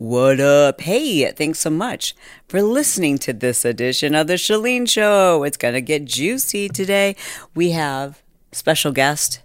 [0.00, 0.80] What up?
[0.80, 2.14] Hey, thanks so much
[2.48, 5.42] for listening to this edition of the Chalene Show.
[5.44, 7.16] It's going to get juicy today.
[7.54, 9.42] We have special guest,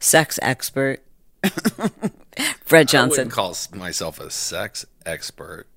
[0.00, 0.98] sex expert,
[1.42, 1.92] Bret
[2.72, 3.08] I Johnson.
[3.10, 5.68] wouldn't call myself a sex expert.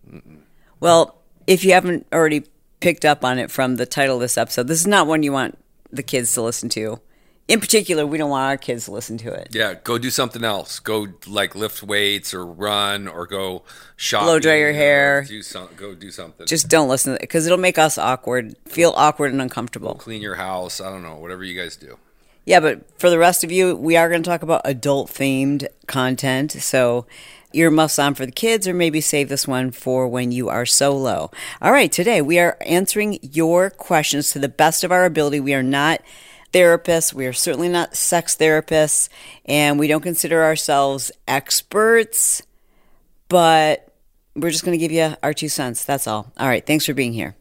[0.79, 2.45] Well, if you haven't already
[2.79, 5.31] picked up on it from the title of this episode, this is not one you
[5.31, 5.59] want
[5.91, 6.99] the kids to listen to.
[7.47, 9.49] In particular, we don't want our kids to listen to it.
[9.51, 10.79] Yeah, go do something else.
[10.79, 13.63] Go like lift weights or run or go
[13.97, 14.27] shopping.
[14.27, 15.25] Blow dry your hair.
[15.27, 16.47] Do some, go do something.
[16.47, 19.95] Just don't listen because it'll make us awkward, feel awkward and uncomfortable.
[19.95, 20.79] clean your house.
[20.79, 21.15] I don't know.
[21.15, 21.97] Whatever you guys do.
[22.45, 25.67] Yeah, but for the rest of you, we are going to talk about adult themed
[25.87, 26.51] content.
[26.53, 27.05] So
[27.53, 31.31] earmuffs on for the kids, or maybe save this one for when you are solo.
[31.61, 35.39] All right, today we are answering your questions to the best of our ability.
[35.39, 36.01] We are not
[36.51, 39.09] therapists, we are certainly not sex therapists,
[39.45, 42.41] and we don't consider ourselves experts,
[43.29, 43.93] but
[44.35, 45.85] we're just going to give you our two cents.
[45.85, 46.31] That's all.
[46.37, 47.35] All right, thanks for being here.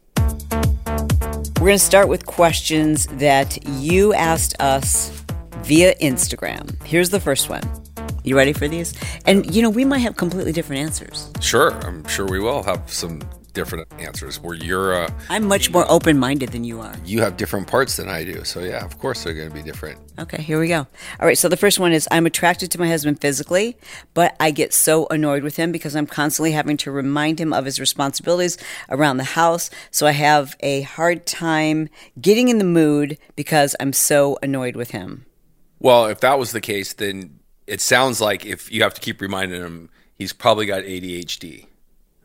[1.60, 5.10] We're going to start with questions that you asked us
[5.58, 6.82] via Instagram.
[6.84, 7.62] Here's the first one.
[8.24, 8.94] You ready for these?
[9.26, 11.30] And you know, we might have completely different answers.
[11.40, 13.20] Sure, I'm sure we will have some
[13.50, 14.40] different answers.
[14.40, 16.94] Where you're, uh, I'm much more open minded than you are.
[17.04, 18.44] you have different parts than I do.
[18.44, 19.98] So yeah, of course they're going to be different.
[20.18, 20.86] Okay, here we go.
[21.18, 23.76] All right, so the first one is I'm attracted to my husband physically,
[24.14, 27.64] but I get so annoyed with him because I'm constantly having to remind him of
[27.64, 29.70] his responsibilities around the house.
[29.90, 31.88] So I have a hard time
[32.20, 35.26] getting in the mood because I'm so annoyed with him.
[35.78, 39.20] Well, if that was the case, then it sounds like if you have to keep
[39.20, 41.66] reminding him, he's probably got ADHD.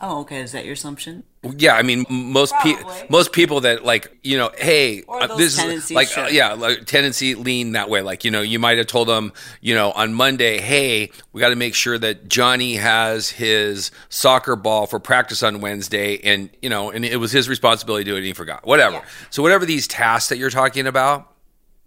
[0.07, 0.41] Oh, okay.
[0.41, 1.23] Is that your assumption?
[1.57, 2.75] Yeah, I mean, most pe-
[3.09, 7.33] most people that like, you know, hey, uh, this is like, uh, yeah, like tendency
[7.33, 8.03] lean that way.
[8.03, 11.49] Like, you know, you might have told them, you know, on Monday, hey, we got
[11.49, 16.69] to make sure that Johnny has his soccer ball for practice on Wednesday, and you
[16.69, 18.63] know, and it was his responsibility to do it, and he forgot.
[18.63, 19.01] Whatever.
[19.31, 21.33] So, whatever these tasks that you're talking about,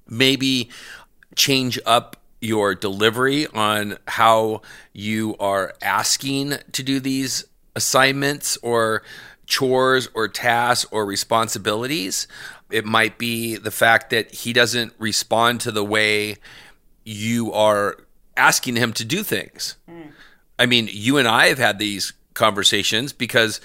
[0.08, 0.70] maybe
[1.36, 4.62] change up your delivery on how
[4.92, 7.44] you are asking to do these
[7.78, 9.02] assignments or
[9.46, 12.28] chores or tasks or responsibilities.
[12.70, 16.36] It might be the fact that he doesn't respond to the way
[17.04, 17.96] you are
[18.36, 19.76] asking him to do things.
[19.88, 20.10] Mm.
[20.58, 23.60] I mean, you and I have had these conversations because,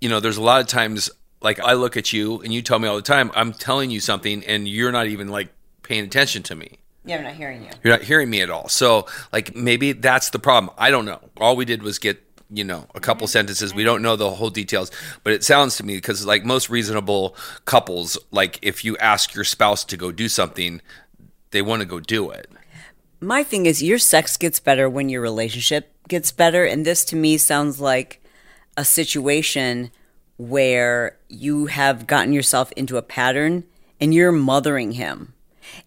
[0.00, 1.08] you know, there's a lot of times
[1.40, 4.00] like I look at you and you tell me all the time, I'm telling you
[4.00, 5.48] something and you're not even like
[5.82, 6.78] paying attention to me.
[7.04, 7.70] Yeah, I'm not hearing you.
[7.82, 8.68] You're not hearing me at all.
[8.68, 10.74] So, like, maybe that's the problem.
[10.76, 11.20] I don't know.
[11.38, 13.32] All we did was get, you know, a couple mm-hmm.
[13.32, 13.74] sentences.
[13.74, 14.90] We don't know the whole details,
[15.22, 19.44] but it sounds to me because, like, most reasonable couples, like, if you ask your
[19.44, 20.80] spouse to go do something,
[21.50, 22.50] they want to go do it.
[23.20, 26.64] My thing is, your sex gets better when your relationship gets better.
[26.64, 28.22] And this to me sounds like
[28.76, 29.90] a situation
[30.36, 33.64] where you have gotten yourself into a pattern
[34.00, 35.34] and you're mothering him.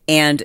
[0.07, 0.43] And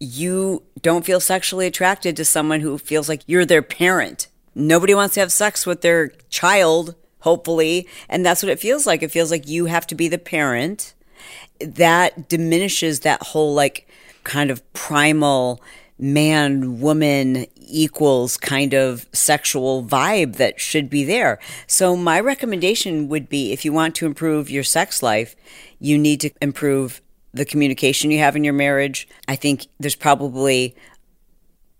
[0.00, 4.26] you don't feel sexually attracted to someone who feels like you're their parent.
[4.54, 7.88] Nobody wants to have sex with their child, hopefully.
[8.08, 9.02] And that's what it feels like.
[9.02, 10.94] It feels like you have to be the parent.
[11.60, 13.88] That diminishes that whole, like,
[14.24, 15.62] kind of primal
[15.98, 21.38] man woman equals kind of sexual vibe that should be there.
[21.66, 25.36] So, my recommendation would be if you want to improve your sex life,
[25.78, 27.00] you need to improve
[27.32, 29.08] the communication you have in your marriage.
[29.28, 30.74] I think there's probably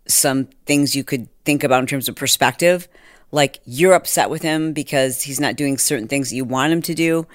[0.07, 2.89] some things you could think about in terms of perspective.
[3.31, 6.83] Like you're upset with him because he's not doing certain things that you want him
[6.83, 7.27] to do.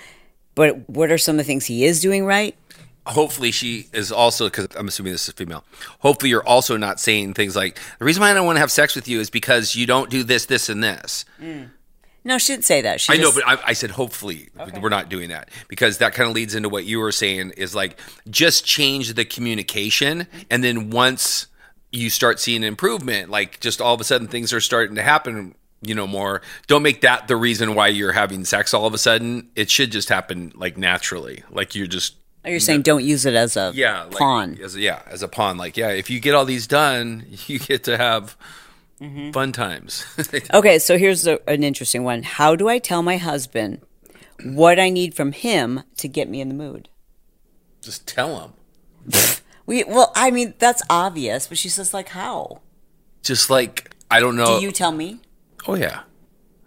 [0.56, 2.56] But what are some of the things he is doing right?
[3.06, 5.64] Hopefully, she is also, because I'm assuming this is female.
[6.00, 8.72] Hopefully, you're also not saying things like, the reason why I don't want to have
[8.72, 11.26] sex with you is because you don't do this, this, and this.
[11.42, 11.72] Mm.
[12.24, 13.00] No, she didn't say that.
[13.02, 16.30] She I know, but I, I said hopefully we're not doing that because that kind
[16.30, 17.98] of leads into what you were saying is like
[18.30, 21.48] just change the communication, and then once
[21.92, 25.56] you start seeing improvement, like just all of a sudden things are starting to happen,
[25.82, 26.42] you know, more.
[26.68, 29.50] Don't make that the reason why you're having sex all of a sudden.
[29.56, 32.16] It should just happen like naturally, like you're just
[32.46, 34.58] Oh, you're saying don't use it as a yeah like, pawn.
[34.64, 35.58] As, yeah, as a pawn.
[35.58, 38.38] Like yeah, if you get all these done, you get to have
[39.02, 39.32] mm-hmm.
[39.32, 40.06] fun times.
[40.54, 42.24] Okay, so here's a, an interesting one.
[42.24, 43.82] How do I tell my husband
[44.44, 46.88] what I need from him to get me in the mood?
[47.82, 48.54] just tell
[49.06, 49.12] them.
[49.70, 52.62] We well, I mean that's obvious, but she says like how?
[53.22, 54.58] Just like I don't know.
[54.58, 55.20] Do you tell me?
[55.68, 56.02] oh yeah.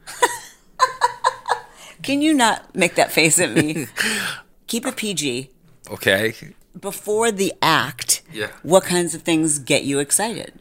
[2.05, 3.89] Can you not make that face at me?
[4.69, 5.51] Keep it PG.
[5.91, 6.33] Okay.
[6.79, 8.53] Before the act, Yeah.
[8.63, 10.53] what kinds of things get you excited?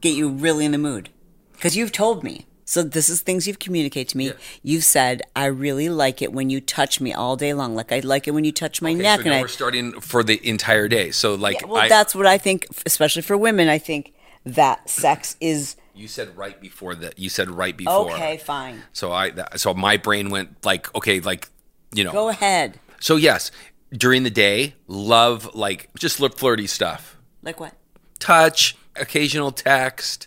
[0.00, 1.10] Get you really in the mood?
[1.52, 2.46] Because you've told me.
[2.68, 4.32] So this is things you've communicated to me.
[4.60, 7.76] You've said, I really like it when you touch me all day long.
[7.76, 9.20] Like I like it when you touch my Okay, neck.
[9.20, 11.12] so and I, we're starting for the entire day.
[11.12, 13.68] So like, well, I, that's what I think, especially for women.
[13.68, 14.12] I think
[14.44, 17.18] that sex is you said right before that.
[17.20, 18.10] You said right before.
[18.12, 18.36] okay.
[18.36, 21.48] Fine, So I, that, so my brain went like, okay, like,
[21.94, 22.12] you know.
[22.12, 22.80] go ahead.
[23.00, 23.52] So yes,
[23.92, 27.16] during the day, love like just look flirty stuff.
[27.42, 27.74] Like what?
[28.18, 30.26] touch, occasional text.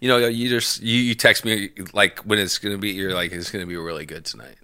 [0.00, 2.90] You know, you just you, you text me like when it's gonna be.
[2.90, 4.56] You're like it's gonna be really good tonight.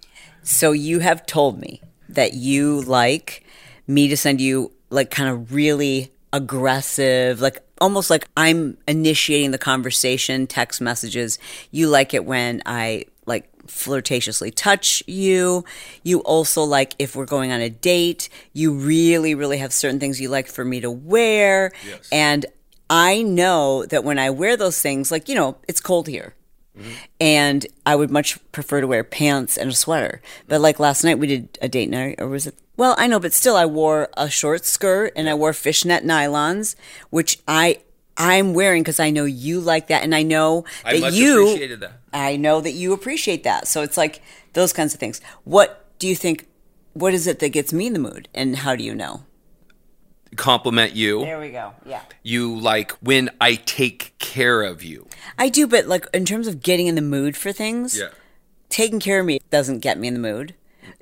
[0.43, 3.45] So you have told me that you like
[3.87, 9.57] me to send you like kind of really aggressive, like almost like I'm initiating the
[9.57, 11.39] conversation, text messages.
[11.71, 15.65] You like it when I like flirtatiously touch you.
[16.03, 20.21] You also like if we're going on a date, you really, really have certain things
[20.21, 21.71] you like for me to wear.
[21.85, 22.09] Yes.
[22.11, 22.45] And
[22.89, 26.35] I know that when I wear those things, like, you know, it's cold here.
[26.77, 26.91] Mm-hmm.
[27.21, 30.21] And I would much prefer to wear pants and a sweater.
[30.47, 32.55] But like last night, we did a date night, or was it?
[32.77, 36.75] Well, I know, but still, I wore a short skirt and I wore fishnet nylons,
[37.09, 37.79] which I
[38.17, 41.43] I'm wearing because I know you like that, and I know I that much you
[41.43, 41.99] appreciated that.
[42.13, 43.67] I know that you appreciate that.
[43.67, 44.21] So it's like
[44.53, 45.21] those kinds of things.
[45.43, 46.47] What do you think?
[46.93, 49.23] What is it that gets me in the mood, and how do you know?
[50.35, 51.21] Compliment you.
[51.21, 51.73] There we go.
[51.85, 52.01] Yeah.
[52.23, 55.07] You like when I take care of you.
[55.37, 58.09] I do, but like in terms of getting in the mood for things, yeah.
[58.69, 60.55] taking care of me doesn't get me in the mood.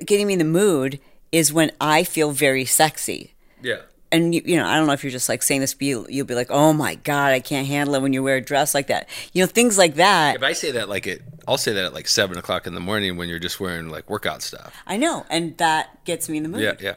[0.06, 1.00] Getting me in the mood
[1.32, 3.34] is when I feel very sexy.
[3.62, 3.82] Yeah.
[4.12, 6.06] And you, you know, I don't know if you're just like saying this, but you,
[6.08, 8.76] you'll be like, "Oh my god, I can't handle it when you wear a dress
[8.76, 10.36] like that." You know, things like that.
[10.36, 12.80] If I say that like it, I'll say that at like seven o'clock in the
[12.80, 14.76] morning when you're just wearing like workout stuff.
[14.86, 16.62] I know, and that gets me in the mood.
[16.62, 16.94] Yeah, yeah.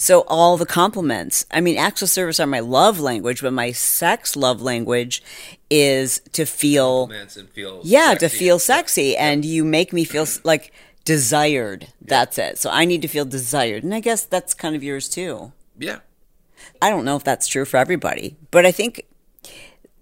[0.00, 1.44] So all the compliments.
[1.50, 5.22] I mean, acts of service are my love language, but my sex love language
[5.68, 10.26] is to feel Compliments and feel yeah, to feel sexy and you make me feel
[10.42, 10.72] like
[11.04, 11.88] desired.
[12.00, 12.56] That's it.
[12.56, 13.84] So I need to feel desired.
[13.84, 15.52] And I guess that's kind of yours too.
[15.78, 15.98] Yeah.
[16.80, 19.04] I don't know if that's true for everybody, but I think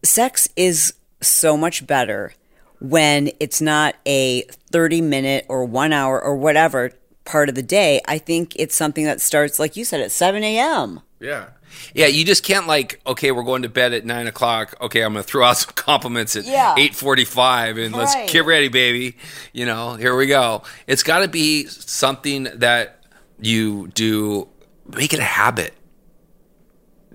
[0.05, 2.35] sex is so much better
[2.81, 6.93] when it's not a 30 minute or one hour or whatever
[7.29, 8.01] part of the day.
[8.09, 11.01] I think it's something that starts, like you said, at 7 a.m.
[11.21, 11.51] Yeah.
[11.95, 14.75] Yeah, you just can't like, okay, we're going to bed at nine o'clock.
[14.81, 16.75] Okay, I'm gonna throw out some compliments at Yeah.
[16.79, 19.17] eight forty five and let's get ready, baby.
[19.53, 20.63] You know, here we go.
[20.87, 23.05] It's gotta be something that
[23.39, 24.49] you do
[24.87, 25.75] make it a habit.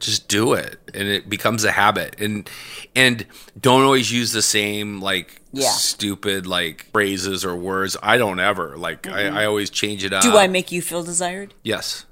[0.03, 0.79] Just do it.
[0.93, 2.19] And it becomes a habit.
[2.19, 2.49] And
[2.93, 3.25] and
[3.59, 5.69] don't always use the same like Yeah.
[5.69, 7.95] stupid like phrases or words.
[8.03, 8.75] I don't ever.
[8.77, 9.37] Like I, mm-hmm.
[9.37, 10.21] I always change it up.
[10.21, 11.53] Do I make you feel desired?
[11.63, 12.05] Yes.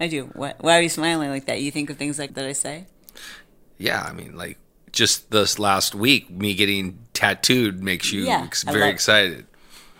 [0.00, 0.30] I do.
[0.32, 1.60] What, why are you smiling like that?
[1.60, 2.86] You think of things like that I say?
[3.76, 4.56] Yeah, I mean, like
[4.92, 9.46] just this last week, me getting tattooed makes you Yeah, ex- very excited.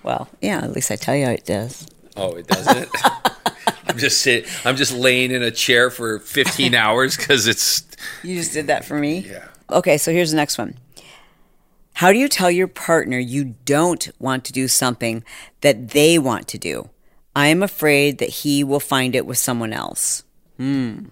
[0.03, 1.87] Well, yeah, at least I tell you it does.
[2.17, 2.89] Oh, it doesn't.
[3.87, 4.51] I'm just sitting.
[4.65, 7.85] I'm just laying in a chair for 15 hours because it's
[8.23, 9.19] You just did that for me?
[9.21, 9.49] yeah.
[9.71, 10.77] Okay, so here's the next one.
[11.95, 15.25] How do you tell your partner you don't want to do something
[15.63, 16.91] that they want to do?
[17.35, 20.23] I am afraid that he will find it with someone else.
[20.59, 21.07] Hmm.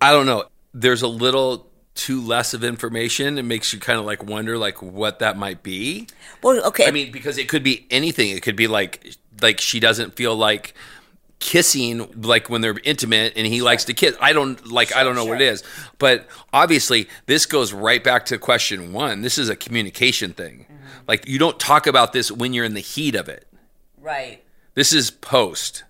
[0.00, 0.44] I don't know.
[0.72, 3.36] There's a little too less of information.
[3.36, 6.06] It makes you kind of like wonder like what that might be.
[6.42, 6.86] Well, okay.
[6.86, 8.30] I mean, because it could be anything.
[8.30, 10.74] It could be like like she doesn't feel like
[11.40, 14.14] kissing like when they're intimate and he likes to kiss.
[14.20, 15.64] I don't like I don't know what it is.
[15.98, 19.22] But obviously this goes right back to question 1.
[19.22, 20.66] This is a communication thing.
[20.70, 21.04] Mm-hmm.
[21.08, 23.46] Like you don't talk about this when you're in the heat of it.
[23.98, 24.44] right.
[24.74, 25.82] This is post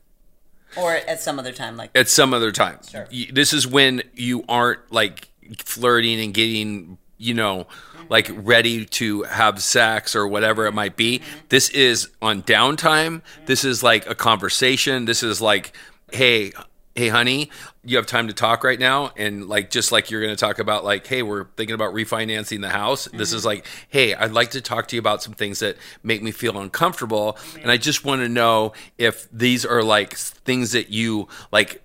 [0.77, 2.79] Or at some other time, like at some other time.
[2.89, 3.07] Sure.
[3.31, 5.29] This is when you aren't like
[5.59, 7.67] flirting and getting, you know,
[8.09, 11.21] like ready to have sex or whatever it might be.
[11.51, 13.23] This is on downtime.
[13.47, 15.05] This is like a conversation.
[15.05, 15.77] This is like,
[16.13, 16.53] hey,
[16.97, 17.51] hey, honey,
[17.85, 19.13] you have time to talk right now?
[19.17, 22.63] And like, just like you're going to talk about, like, hey, we're thinking about refinancing
[22.63, 23.07] the house.
[23.13, 23.49] This is mm-hmm.
[23.49, 26.59] like, hey, I'd like to talk to you about some things that make me feel
[26.59, 27.39] uncomfortable.
[27.61, 31.83] And I just want to know if these are like things that you like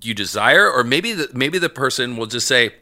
[0.00, 2.72] you desire or maybe the maybe the person will just say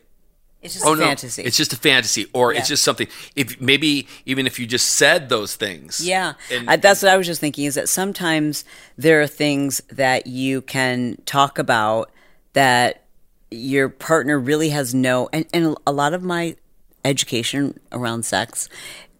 [0.62, 1.42] it's just oh a no fantasy.
[1.42, 2.58] it's just a fantasy or Yeah.
[2.60, 6.76] it's just something if maybe even if you just said those things Yeah, and- I,
[6.76, 7.64] that's what I was just thinking.
[7.64, 8.64] Is that sometimes
[8.98, 12.10] there are things that you can talk about
[12.52, 13.04] that
[13.50, 16.56] your partner really has no, and, and a lot of my
[17.04, 18.68] education around sex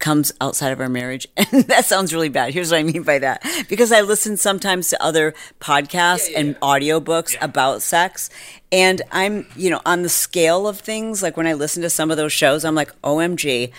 [0.01, 2.53] comes outside of our marriage, and that sounds really bad.
[2.53, 7.37] Here's what I mean by that: because I listen sometimes to other podcasts and audiobooks
[7.41, 8.29] about sex,
[8.73, 11.23] and I'm, you know, on the scale of things.
[11.23, 13.71] Like when I listen to some of those shows, I'm like, OMG.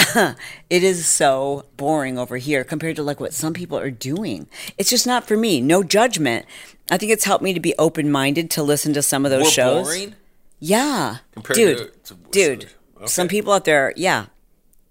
[0.70, 4.46] it is so boring over here compared to like what some people are doing.
[4.78, 5.60] It's just not for me.
[5.60, 6.46] No judgment.
[6.88, 9.50] I think it's helped me to be open minded to listen to some of those
[9.52, 9.86] shows.
[9.88, 10.14] boring?
[10.60, 12.70] Yeah, Compared dude, to- to- dude.
[12.96, 13.06] okay.
[13.06, 14.26] Some people out there, yeah,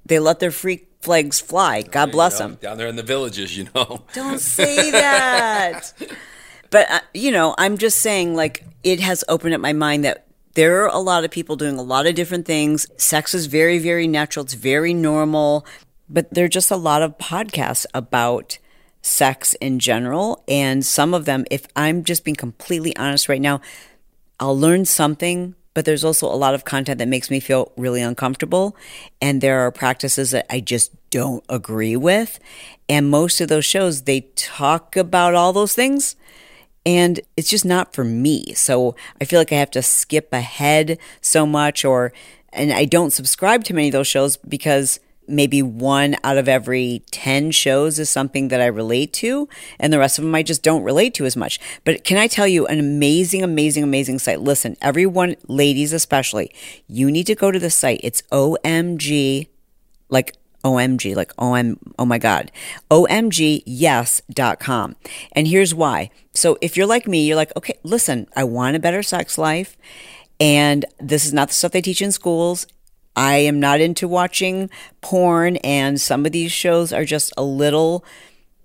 [0.08, 1.82] they let their freak flags fly.
[1.82, 2.56] God bless them.
[2.62, 4.04] Down there in the villages, you know.
[4.14, 5.94] Don't say that.
[6.70, 10.28] but uh, you know, I'm just saying, like, it has opened up my mind that
[10.54, 12.88] there are a lot of people doing a lot of different things.
[12.98, 14.44] Sex is very, very natural.
[14.44, 15.66] It's very normal.
[16.10, 18.58] But there are just a lot of podcasts about
[19.02, 20.44] sex in general.
[20.48, 23.62] And some of them, if I'm just being completely honest right now,
[24.40, 28.02] I'll learn something, but there's also a lot of content that makes me feel really
[28.02, 28.76] uncomfortable.
[29.22, 32.40] And there are practices that I just don't agree with.
[32.90, 36.16] And most of those shows, they talk about all those things.
[36.84, 38.56] And it's just not for me.
[38.56, 42.12] So I feel like I have to skip ahead so much, or,
[42.52, 47.04] and I don't subscribe to many of those shows because maybe one out of every
[47.12, 49.48] 10 shows is something that I relate to,
[49.80, 51.60] and the rest of them I just don't relate to as much.
[51.84, 54.42] But can I tell you an amazing, amazing, amazing site?
[54.42, 56.52] Listen, everyone, ladies especially,
[56.88, 58.00] you need to go to the site.
[58.04, 59.48] It's OMG,
[60.10, 62.52] like OMG, like OM, oh my God,
[62.92, 63.66] OMGyes.com.
[65.32, 66.10] And here's why.
[66.34, 69.78] So if you're like me, you're like, okay, listen, I want a better sex life.
[70.40, 72.68] And this is not the stuff they teach in schools.
[73.18, 74.70] I am not into watching
[75.02, 78.06] porn, and some of these shows are just a little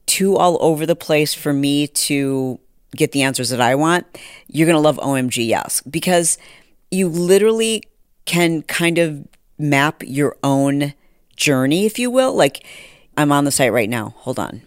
[0.04, 2.61] too all over the place for me to
[2.94, 4.06] get the answers that I want.
[4.49, 6.37] You're going to love OMG Yes because
[6.90, 7.82] you literally
[8.26, 9.26] can kind of
[9.59, 10.92] map your own
[11.35, 12.35] journey, if you will.
[12.35, 12.66] Like,
[13.16, 14.14] I'm on the site right now.
[14.18, 14.61] Hold on.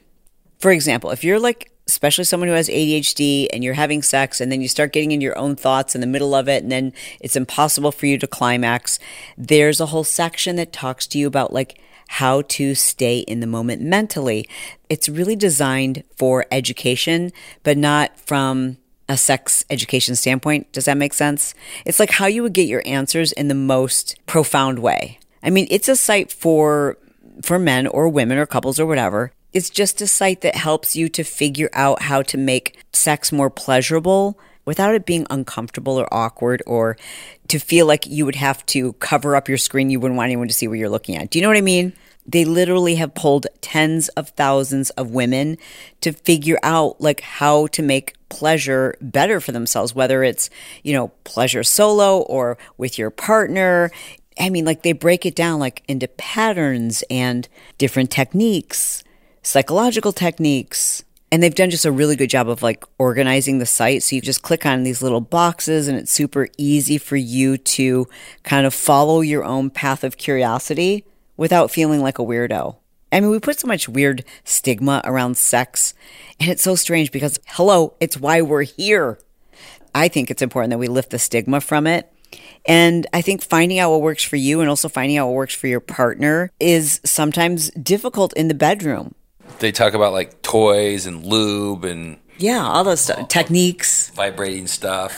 [0.58, 4.52] For example, if you're like, especially someone who has ADHD and you're having sex and
[4.52, 6.94] then you start getting in your own thoughts in the middle of it and then
[7.20, 8.98] it's impossible for you to climax,
[9.38, 13.48] there's a whole section that talks to you about like how to stay in the
[13.48, 14.48] moment mentally.
[14.90, 17.32] It's really designed for education,
[17.64, 18.78] but not from
[19.08, 20.72] a sex education standpoint.
[20.72, 21.54] Does that make sense?
[21.86, 25.20] It's like how you would get your answers in the most profound way.
[25.44, 26.98] I mean, it's a site for
[27.42, 29.32] for men or women or couples or whatever.
[29.56, 33.50] It's just a site that helps you to figure out how to make sex more
[33.50, 36.98] pleasurable without it being uncomfortable or awkward or
[37.48, 39.90] to feel like you would have to cover up your screen.
[39.90, 41.30] You wouldn't want anyone to see what you're looking at.
[41.30, 41.94] Do you know what I mean?
[42.28, 45.58] They literally have pulled tens of thousands of women
[46.02, 50.50] to figure out like how to make pleasure better for themselves, whether it's,
[50.84, 53.90] you know, pleasure solo or with your partner.
[54.38, 57.48] I mean, like they break it down like into patterns and
[57.78, 59.02] different techniques,
[59.46, 61.04] psychological techniques.
[61.32, 64.04] And they've done just a really good job of like organizing the site.
[64.04, 68.08] So you just click on these little boxes and it's super easy for you to
[68.44, 72.78] kind of follow your own path of curiosity without feeling like a weirdo.
[73.12, 75.94] I mean, we put so much weird stigma around sex,
[76.40, 79.20] and it's so strange because, hello, it's why we're here.
[79.94, 82.12] I think it's important that we lift the stigma from it.
[82.66, 85.56] And I think finding out what works for you and also finding out what works
[85.56, 89.16] for your partner is sometimes difficult in the bedroom.
[89.60, 95.14] They talk about like toys and lube and Yeah, all those stuff, techniques, vibrating stuff.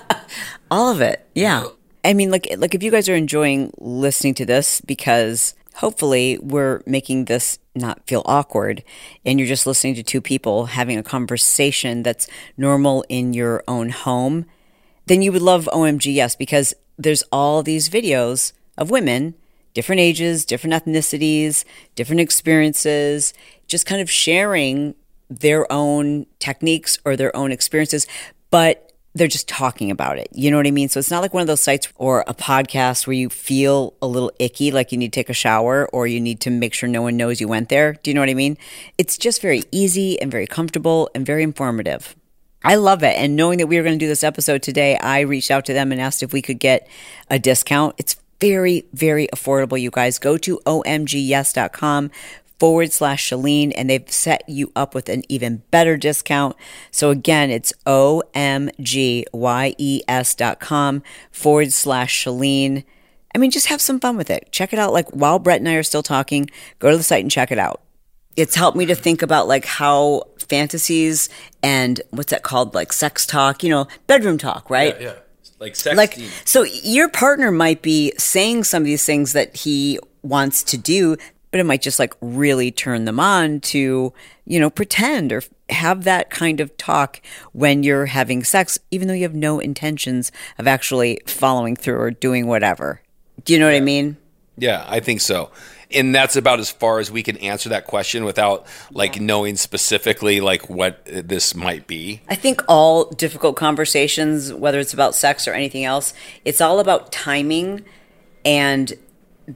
[0.70, 1.26] all of it.
[1.34, 1.64] Yeah.
[2.04, 6.80] I mean, like, like if you guys are enjoying listening to this, because hopefully we're
[6.86, 8.82] making this not feel awkward,
[9.24, 12.26] and you're just listening to two people having a conversation that's
[12.56, 14.46] normal in your own home,
[15.06, 19.34] then you would love OMG Yes, because there's all these videos of women,
[19.74, 23.34] different ages, different ethnicities, different experiences,
[23.66, 24.94] just kind of sharing
[25.30, 28.06] their own techniques or their own experiences,
[28.50, 30.28] but they're just talking about it.
[30.32, 30.88] You know what I mean?
[30.88, 34.06] So it's not like one of those sites or a podcast where you feel a
[34.06, 36.88] little icky, like you need to take a shower or you need to make sure
[36.88, 37.94] no one knows you went there.
[37.94, 38.56] Do you know what I mean?
[38.96, 42.14] It's just very easy and very comfortable and very informative.
[42.64, 43.16] I love it.
[43.16, 45.72] And knowing that we were going to do this episode today, I reached out to
[45.72, 46.88] them and asked if we could get
[47.30, 47.94] a discount.
[47.98, 50.18] It's very, very affordable, you guys.
[50.18, 52.10] Go to omgyes.com
[52.58, 56.56] forward slash Chalene, and they've set you up with an even better discount.
[56.90, 58.74] So again, it's O-M-G-Y-E-S
[60.34, 62.84] dot com forward slash Chalene.
[63.34, 64.48] I mean, just have some fun with it.
[64.50, 64.92] Check it out.
[64.92, 67.58] Like while Bret and I are still talking, go to the site and check it
[67.58, 67.82] out.
[68.36, 71.28] It's helped me to think about like how fantasies
[71.62, 72.74] and what's that called?
[72.74, 74.98] Like sex talk, you know, bedroom talk, right?
[75.00, 75.14] yeah.
[75.58, 75.96] Like sexting.
[75.96, 80.78] like so your partner might be saying some of these things that he wants to
[80.78, 81.16] do
[81.50, 84.12] but it might just like really turn them on to
[84.46, 87.20] you know pretend or have that kind of talk
[87.52, 92.10] when you're having sex even though you have no intentions of actually following through or
[92.10, 93.00] doing whatever
[93.44, 94.16] do you know what i mean
[94.56, 95.50] Yeah, I think so.
[95.90, 100.40] And that's about as far as we can answer that question without like knowing specifically
[100.40, 102.20] like what this might be.
[102.28, 106.12] I think all difficult conversations, whether it's about sex or anything else,
[106.44, 107.84] it's all about timing
[108.44, 108.92] and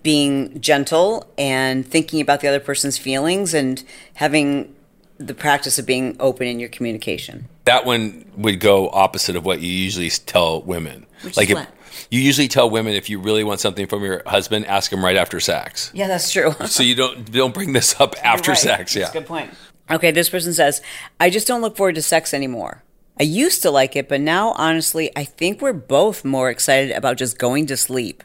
[0.03, 3.85] being gentle and thinking about the other person's feelings and
[4.15, 4.75] having
[5.19, 7.47] the practice of being open in your communication.
[7.65, 11.07] That one would go opposite of what you usually tell women.
[11.23, 11.69] Which like is if, what?
[12.11, 15.17] You usually tell women if you really want something from your husband, ask him right
[15.17, 15.91] after sex.
[15.95, 16.55] Yeah, that's true.
[16.67, 18.59] So you don't don't bring this up after Right.
[18.59, 18.95] sex.
[18.95, 19.03] Yeah.
[19.05, 19.51] That's a good point.
[19.91, 20.81] Okay, this person says,
[21.21, 22.83] I just don't look forward to sex anymore.
[23.21, 27.19] I used to like it, but now, honestly, I think we're both more excited about
[27.19, 28.23] just going to sleep.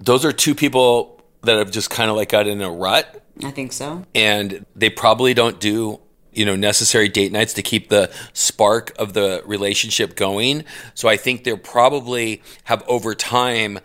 [0.00, 3.50] Those are two people that have just kind of like got in a rut I
[3.52, 4.04] think so.
[4.14, 6.00] and they probably don't do
[6.36, 10.64] you know necessary date nights to keep the spark of the relationship going.
[10.94, 13.78] So i think they're probably have over time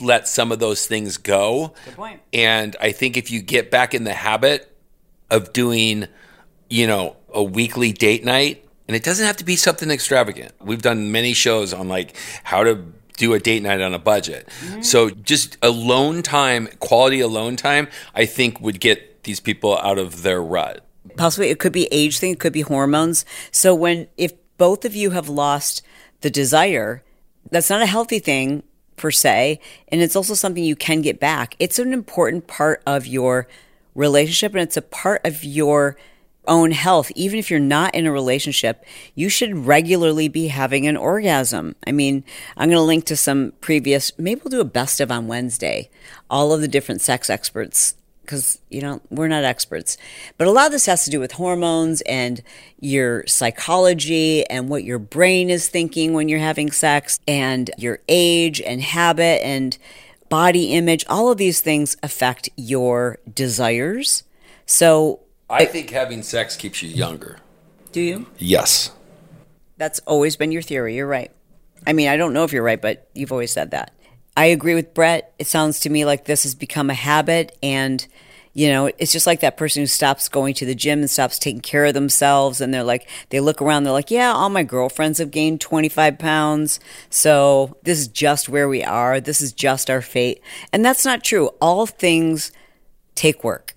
[0.00, 1.74] let some of those things go.
[1.84, 2.20] Good point.
[2.32, 4.74] and i think if you get back in the habit
[5.30, 6.06] of doing
[6.68, 10.52] you know a weekly date night and it doesn't have to be something extravagant.
[10.60, 12.84] We've done many shows on like how to
[13.16, 14.48] do a date night on a budget.
[14.60, 14.82] Mm-hmm.
[14.82, 20.22] So just alone time quality alone time i think would get these people out of
[20.22, 20.84] their rut
[21.16, 23.24] Possibly it could be age thing, it could be hormones.
[23.50, 25.82] So when if both of you have lost
[26.20, 27.02] the desire,
[27.50, 28.62] that's not a healthy thing
[28.96, 31.56] per se, and it's also something you can get back.
[31.58, 33.48] It's an important part of your
[33.94, 35.96] relationship and it's a part of your
[36.46, 37.10] own health.
[37.14, 41.74] Even if you're not in a relationship, you should regularly be having an orgasm.
[41.86, 42.24] I mean,
[42.56, 45.90] I'm going to link to some previous, maybe we'll do a best of on Wednesday,
[46.30, 49.96] all of the different sex experts because you know we're not experts
[50.38, 52.42] but a lot of this has to do with hormones and
[52.80, 58.60] your psychology and what your brain is thinking when you're having sex and your age
[58.60, 59.78] and habit and
[60.28, 64.22] body image all of these things affect your desires
[64.66, 67.38] so i think having sex keeps you younger
[67.92, 68.90] do you yes
[69.78, 70.94] That's always been your theory.
[70.94, 71.32] You're right.
[71.86, 73.90] I mean, I don't know if you're right, but you've always said that.
[74.36, 75.34] I agree with Bret.
[75.38, 77.56] It sounds to me like this has become a habit.
[77.62, 78.06] And,
[78.54, 81.38] you know, it's just like that person who stops going to the gym and stops
[81.38, 82.60] taking care of themselves.
[82.60, 86.18] And they're like, they look around, they're like, yeah, all my girlfriends have gained 25
[86.18, 86.80] pounds.
[87.10, 89.20] So this is just where we are.
[89.20, 90.40] This is just our fate.
[90.72, 91.48] And that's not true.
[91.60, 92.52] All things
[93.14, 93.71] take work.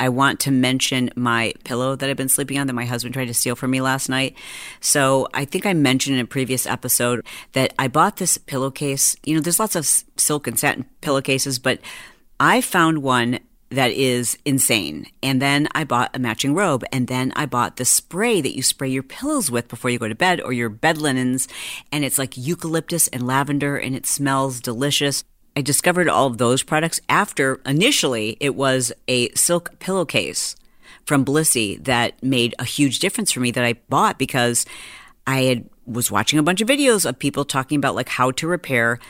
[0.00, 3.26] I want to mention my pillow that I've been sleeping on that my husband tried
[3.26, 4.34] to steal from me last night.
[4.80, 9.14] So I think I mentioned in a previous episode that I bought this pillowcase.
[9.24, 11.80] You know, there's lots of silk and satin pillowcases, but
[12.40, 15.06] I found one that is insane.
[15.22, 18.62] And then I bought a matching robe, and then I bought the spray that you
[18.62, 21.46] spray your pillows with before you go to bed or your bed linens.
[21.92, 25.22] And it's like eucalyptus and lavender, and it smells delicious.
[25.60, 30.56] I discovered all of those products after initially it was a silk pillowcase
[31.04, 34.64] from Blissy that made a huge difference for me that I bought because
[35.26, 38.46] I had was watching a bunch of videos of people talking about like how to
[38.46, 39.00] repair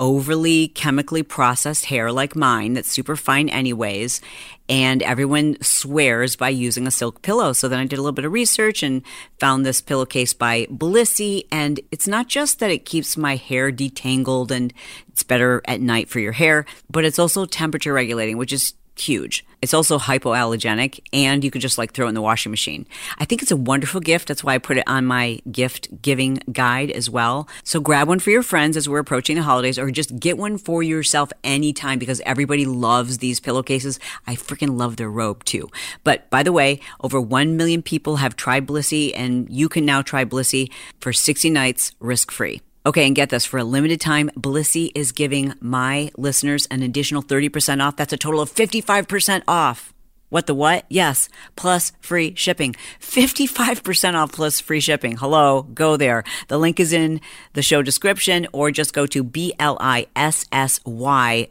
[0.00, 4.20] overly chemically processed hair like mine that's super fine anyways
[4.68, 7.52] and everyone swears by using a silk pillow.
[7.52, 9.02] So then i did a little bit of research and
[9.38, 14.50] found this pillowcase by blissy and it's not just that it keeps my hair detangled
[14.50, 14.72] and
[15.08, 19.44] it's better at night for your hair but it's also temperature regulating which is huge.
[19.62, 22.86] It's also hypoallergenic and you could just like throw it in the washing machine.
[23.18, 24.28] I think it's a wonderful gift.
[24.28, 27.46] That's why I put it on my gift giving guide as well.
[27.62, 30.56] So grab one for your friends as we're approaching the holidays or just get one
[30.56, 34.00] for yourself anytime because everybody loves these pillowcases.
[34.26, 35.68] I freaking love their robe too.
[36.04, 40.00] But by the way, over 1 million people have tried Blissy and you can now
[40.00, 42.62] try Blissy for 60 nights risk free.
[42.86, 47.22] Okay, and get this for a limited time, Blissy is giving my listeners an additional
[47.22, 47.96] 30% off.
[47.96, 49.92] That's a total of 55% off.
[50.30, 50.86] What the what?
[50.88, 52.74] Yes, plus free shipping.
[53.00, 55.18] 55% off plus free shipping.
[55.18, 56.24] Hello, go there.
[56.48, 57.20] The link is in
[57.52, 59.58] the show description or just go to B-L-I-S-S-Y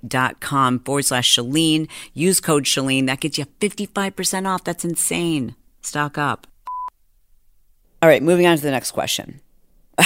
[0.08, 1.88] dot com forward slash Chalene.
[2.14, 3.06] Use code Chalene.
[3.06, 4.64] That gets you 55% off.
[4.64, 5.56] That's insane.
[5.82, 6.48] Stock up.
[8.02, 9.42] All right, moving on to the next question.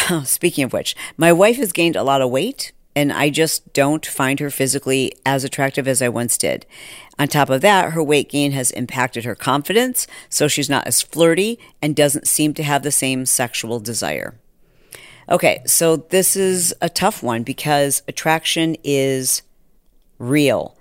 [0.24, 4.06] Speaking of which, my wife has gained a lot of weight, and I just don't
[4.06, 6.66] find her physically as attractive as I once did.
[7.20, 11.02] On top of that, her weight gain has impacted her confidence, so she's not as
[11.02, 14.36] flirty and doesn't seem to have the same sexual desire.
[15.30, 19.42] Okay, so this is a tough one because attraction is
[20.20, 20.78] real,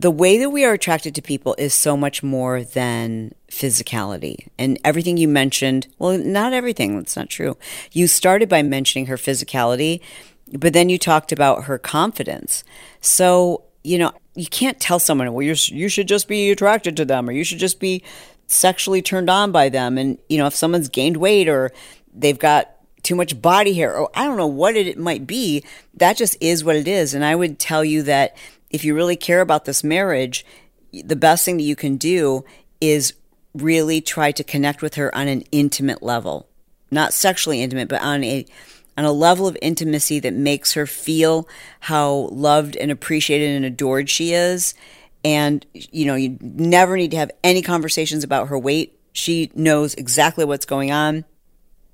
[0.00, 4.46] the way that we are attracted to people is so much more than physicality.
[4.56, 7.56] And everything you mentioned, well, not everything, that's not true.
[7.90, 10.00] You started by mentioning her physicality,
[10.52, 12.62] but then you talked about her confidence.
[13.00, 17.04] So, you know, you can't tell someone, well, you're, you should just be attracted to
[17.04, 18.04] them or you should just be
[18.46, 19.98] sexually turned on by them.
[19.98, 21.72] And, you know, if someone's gained weight or
[22.14, 22.70] they've got
[23.02, 26.62] too much body hair or I don't know what it might be, that just is
[26.62, 27.14] what it is.
[27.14, 28.36] And I would tell you that
[28.70, 30.44] if you really care about this marriage,
[30.92, 32.44] the best thing that you can do
[32.80, 33.14] is
[33.54, 36.48] really try to connect with her on an intimate level.
[36.90, 38.46] Not sexually intimate, but on a
[38.96, 41.48] on a level of intimacy that makes her feel
[41.80, 44.74] how loved and appreciated and adored she is.
[45.24, 48.98] And you know, you never need to have any conversations about her weight.
[49.12, 51.24] She knows exactly what's going on.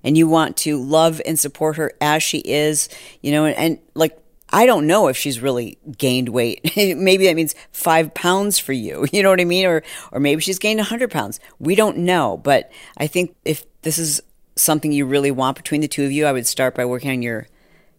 [0.03, 2.91] And you want to love and support her as she is,
[3.23, 4.19] you know, and, and like
[4.55, 6.77] I don't know if she's really gained weight.
[6.77, 9.05] maybe that means five pounds for you.
[9.15, 9.67] You know what I mean?
[9.67, 11.41] Or, or maybe she's gained a hundred pounds.
[11.59, 12.37] We don't know.
[12.37, 14.21] But I think if this is
[14.57, 17.23] something you really want between the two of you, I would start by working on
[17.23, 17.49] your,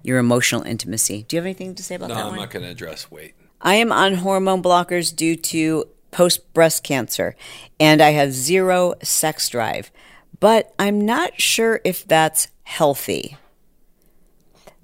[0.02, 1.26] your emotional intimacy.
[1.28, 2.24] Do you have anything to say about no, that?
[2.24, 2.40] I'm one?
[2.40, 3.34] not going to address weight.
[3.62, 7.36] I am on hormone blockers due to post breast cancer,
[7.80, 9.92] and I have zero sex drive.
[10.40, 13.38] But I'm not sure if that's healthy.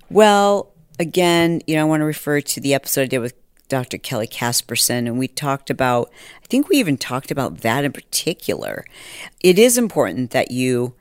[0.10, 0.71] Well,
[1.02, 3.34] again, you know, I want to refer to the episode I did with
[3.68, 3.98] Dr.
[3.98, 6.12] Kelly Casperson, and we talked about,
[6.44, 8.86] I think we even talked about that in particular.
[9.42, 10.94] It is important that you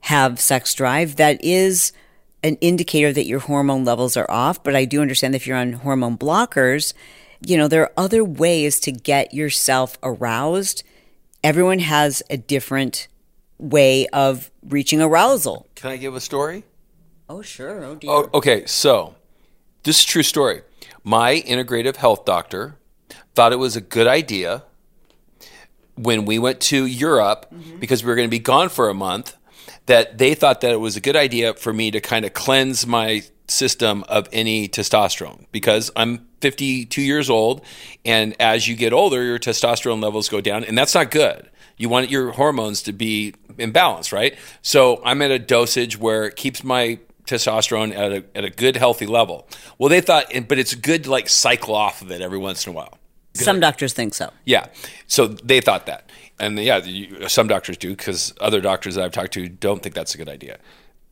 [0.00, 1.16] have sex drive.
[1.16, 1.92] That is
[2.42, 5.56] an indicator that your hormone levels are off, but I do understand that if you're
[5.56, 6.94] on hormone blockers,
[7.44, 10.82] you know, there are other ways to get yourself aroused.
[11.44, 13.08] Everyone has a different
[13.58, 15.66] way of reaching arousal.
[15.74, 16.64] Can I give a story?
[17.28, 17.84] Oh, sure.
[17.84, 18.10] Oh, dear.
[18.10, 19.14] Oh, okay, so
[19.84, 20.62] this is a true story.
[21.04, 22.76] My integrative health doctor
[23.34, 24.64] thought it was a good idea
[25.96, 27.78] when we went to Europe mm-hmm.
[27.78, 29.36] because we were going to be gone for a month
[29.86, 32.86] that they thought that it was a good idea for me to kind of cleanse
[32.86, 37.62] my system of any testosterone because I'm 52 years old
[38.04, 41.50] and as you get older your testosterone levels go down and that's not good.
[41.76, 44.36] You want your hormones to be in balance, right?
[44.62, 48.76] So I'm at a dosage where it keeps my testosterone at a, at a good
[48.76, 49.46] healthy level.
[49.78, 52.72] Well, they thought, but it's good to like cycle off of it every once in
[52.72, 52.98] a while.
[53.34, 53.44] Good.
[53.44, 54.30] Some doctors think so.
[54.44, 54.66] Yeah.
[55.06, 56.10] So they thought that.
[56.38, 59.94] And yeah, you, some doctors do because other doctors that I've talked to don't think
[59.94, 60.58] that's a good idea.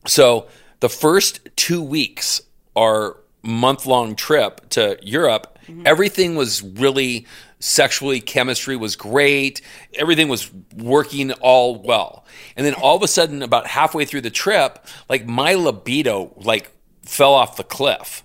[0.05, 0.47] So
[0.81, 2.41] the first two weeks,
[2.75, 5.83] our month long trip to Europe, mm-hmm.
[5.85, 7.25] everything was really
[7.61, 9.61] sexually, chemistry was great.
[9.93, 12.25] Everything was working all well.
[12.57, 16.71] And then all of a sudden, about halfway through the trip, like my libido like
[17.03, 18.23] fell off the cliff.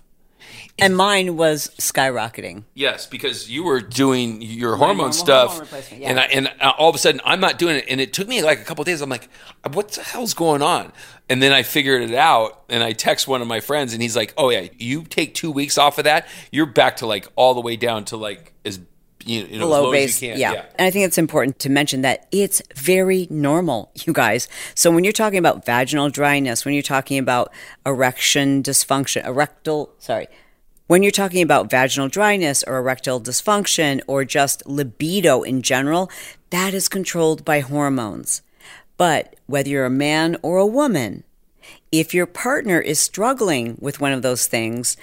[0.79, 2.63] And mine was skyrocketing.
[2.75, 6.09] Yes, because you were doing your hormone stuff, hormone yeah.
[6.09, 8.27] and I, and uh, all of a sudden I'm not doing it, and it took
[8.27, 9.01] me like a couple days.
[9.01, 9.27] I'm like,
[9.73, 10.91] what the hell's going on?
[11.29, 14.15] And then I figured it out, and I text one of my friends, and he's
[14.15, 17.55] like, oh yeah, you take two weeks off of that, you're back to like all
[17.55, 18.79] the way down to like as
[19.27, 20.21] you know, low base.
[20.21, 20.35] Yeah.
[20.35, 20.65] yeah.
[20.77, 24.47] And I think it's important to mention that it's very normal, you guys.
[24.75, 27.51] So when you're talking about vaginal dryness, when you're talking about
[27.85, 30.27] erection dysfunction, erectile, sorry,
[30.87, 36.09] when you're talking about vaginal dryness or erectile dysfunction or just libido in general,
[36.49, 38.41] that is controlled by hormones.
[38.95, 41.23] But whether you're a man or a woman,
[41.91, 44.95] if your partner is struggling with one of those things,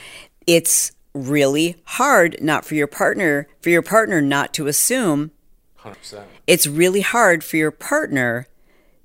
[0.47, 5.31] it's really hard not for your partner for your partner not to assume
[5.79, 6.25] 100%.
[6.47, 8.49] it's really hard for your partner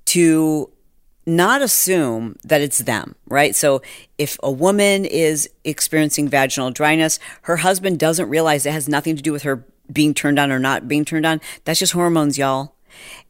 [0.06, 0.70] to
[1.26, 3.54] not assume that it's them, right?
[3.54, 3.82] So
[4.18, 9.22] if a woman is experiencing vaginal dryness, her husband doesn't realize it has nothing to
[9.22, 11.40] do with her being turned on or not being turned on.
[11.64, 12.74] That's just hormones, y'all.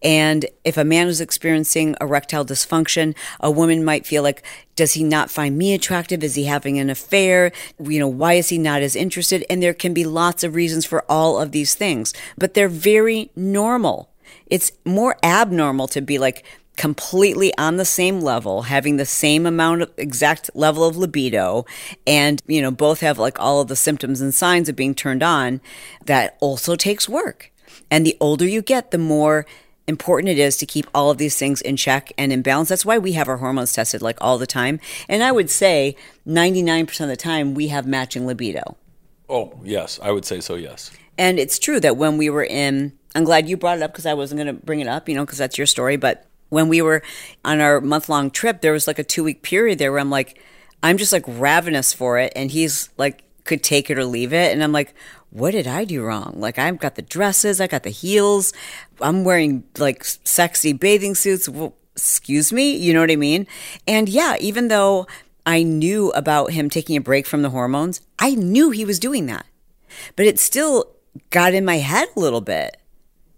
[0.03, 4.43] And if a man is experiencing erectile dysfunction, a woman might feel like,
[4.77, 6.25] does he not find me attractive?
[6.25, 7.53] Is he having an affair?
[7.79, 9.45] You know, why is he not as interested?
[9.51, 13.31] And there can be lots of reasons for all of these things, but they're very
[13.37, 14.11] normal.
[14.47, 16.45] It's more abnormal to be like,
[16.77, 21.67] completely on the same level, having the same amount of exact level of libido,
[22.07, 25.23] and, you know, both have like all of the symptoms and signs of being turned
[25.23, 25.61] on,
[26.07, 27.53] that also takes work.
[27.91, 29.47] And the older you get, the more
[29.87, 32.69] important it is to keep all of these things in check and in balance.
[32.69, 34.81] That's why we have our hormones tested like all the time.
[35.09, 38.77] And I would say 99% of the time we have matching libido.
[39.29, 39.99] Oh, yes.
[40.03, 40.91] I would say so, yes.
[41.19, 44.07] And it's true that when we were in, I'm glad you brought it up because
[44.07, 45.97] I wasn't going to bring it up, you know, because that's your story.
[45.97, 47.03] But when we were
[47.45, 50.11] on our month long trip, there was like a two week period there where I'm
[50.11, 50.41] like,
[50.83, 52.33] I'm just like ravenous for it.
[52.37, 54.53] And he's like, could take it or leave it.
[54.53, 54.95] And I'm like,
[55.31, 56.35] what did I do wrong?
[56.37, 58.53] Like, I've got the dresses, I got the heels,
[59.01, 61.49] I'm wearing like sexy bathing suits.
[61.49, 63.49] Well, excuse me, you know what I mean?
[63.89, 65.09] And yeah, even though
[65.45, 69.27] I knew about him taking a break from the hormones, I knew he was doing
[69.27, 69.47] that.
[70.15, 70.93] But it still
[71.31, 72.77] got in my head a little bit.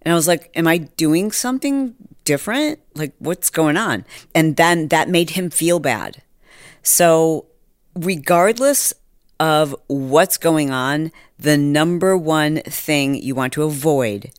[0.03, 1.95] And I was like, am I doing something
[2.25, 2.81] different?
[2.95, 4.05] Like, what's going on?
[4.35, 6.23] And then that made him feel bad.
[6.83, 7.47] So,
[7.95, 8.93] regardless
[9.43, 14.31] of what's going on, the number one thing you want to avoid,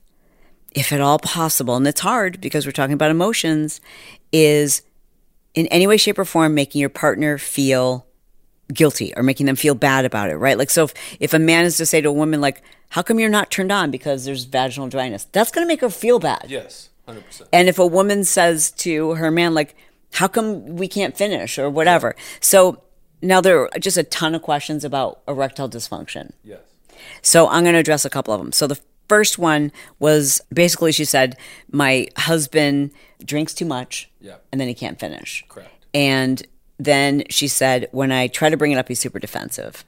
[0.72, 3.82] if at all possible, and it's hard because we're talking about emotions,
[4.32, 4.82] is
[5.54, 8.08] in any way, shape, or form making your partner feel
[8.74, 10.58] guilty or making them feel bad about it, right?
[10.58, 13.20] Like, so if, if a man is to say to a woman, like, how come
[13.20, 15.26] you're not turned on because there's vaginal dryness?
[15.34, 16.46] That's going to make her feel bad.
[16.48, 17.50] Yes, 100%.
[17.52, 19.76] And if a woman says to her man, like,
[20.14, 22.16] how come we can't finish or whatever?
[22.40, 22.82] So
[23.24, 26.34] now there are just a ton of questions about erectile dysfunction.
[26.44, 26.60] Yes.
[27.22, 28.52] So I'm going to address a couple of them.
[28.52, 31.38] So the first one was basically she said,
[31.72, 32.92] my husband
[33.26, 34.36] drinks too much Yeah.
[34.52, 35.44] and then he can't finish.
[35.50, 35.70] Correct.
[35.94, 36.46] And
[36.78, 39.86] then she said, when I try to bring it up, he's super defensive.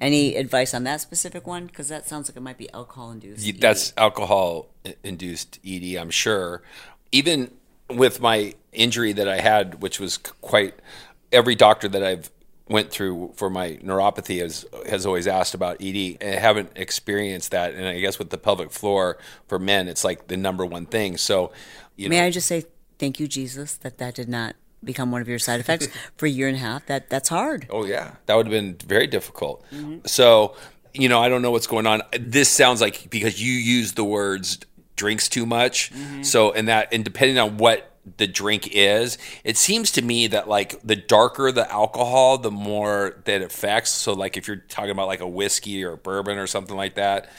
[0.00, 1.66] Any advice on that specific one?
[1.66, 3.60] Because that sounds like it might be alcohol induced.
[3.60, 4.68] That's alcohol
[5.04, 6.62] induced ED, I'm sure.
[7.12, 7.52] Even
[7.88, 10.74] with my injury that I had, which was quite
[11.30, 12.30] every doctor that I've
[12.72, 16.16] went through for my neuropathy has has always asked about ED.
[16.20, 20.04] And I haven't experienced that, and I guess with the pelvic floor for men, it's
[20.04, 21.16] like the number one thing.
[21.16, 21.52] So,
[21.96, 22.64] you May know, I just say
[22.98, 26.30] thank you, Jesus, that that did not become one of your side effects for a
[26.30, 26.86] year and a half.
[26.86, 27.66] That that's hard.
[27.70, 29.64] Oh yeah, that would have been very difficult.
[29.70, 30.06] Mm-hmm.
[30.06, 30.56] So,
[30.94, 32.02] you know, I don't know what's going on.
[32.18, 34.58] This sounds like because you use the words
[34.96, 35.92] drinks too much.
[35.92, 36.22] Mm-hmm.
[36.22, 40.48] So, and that, and depending on what the drink is, it seems to me that
[40.48, 43.90] like the darker the alcohol, the more that affects.
[43.90, 46.96] So, like if you're talking about like a whiskey or a bourbon or something like
[46.96, 47.30] that.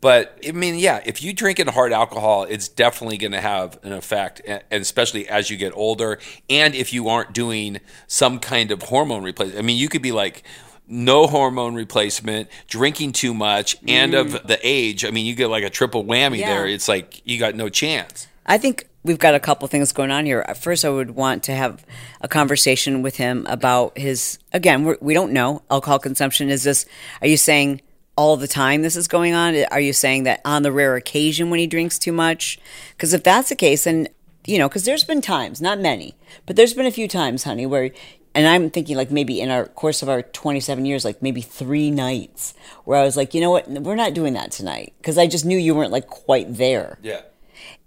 [0.00, 3.78] But I mean, yeah, if you drink in hard alcohol, it's definitely going to have
[3.82, 8.70] an effect, and especially as you get older, and if you aren't doing some kind
[8.70, 9.58] of hormone replacement.
[9.58, 10.44] I mean, you could be like
[10.86, 14.46] no hormone replacement, drinking too much, and of mm.
[14.46, 15.04] the age.
[15.04, 16.54] I mean, you get like a triple whammy Yeah.
[16.54, 16.66] there.
[16.66, 18.28] It's like you got no chance.
[18.46, 20.44] I think we've got a couple things going on here.
[20.60, 21.84] First, I would want to have
[22.20, 24.38] a conversation with him about his.
[24.52, 26.48] Again, we're, we don't know alcohol consumption.
[26.50, 26.86] Is this?
[27.20, 27.80] Are you saying
[28.16, 29.54] all the time this is going on?
[29.70, 32.58] Are you saying that on the rare occasion when he drinks too much?
[32.96, 34.08] Because if that's the case, then
[34.44, 36.14] you know, because there's been times, not many,
[36.46, 37.90] but there's been a few times, honey, where.
[38.34, 41.90] And I'm thinking, like, maybe in our course of our 27 years, like maybe three
[41.90, 44.92] nights where I was like, you know what, we're not doing that tonight.
[44.98, 47.22] Because I just knew you weren't like quite there Yeah.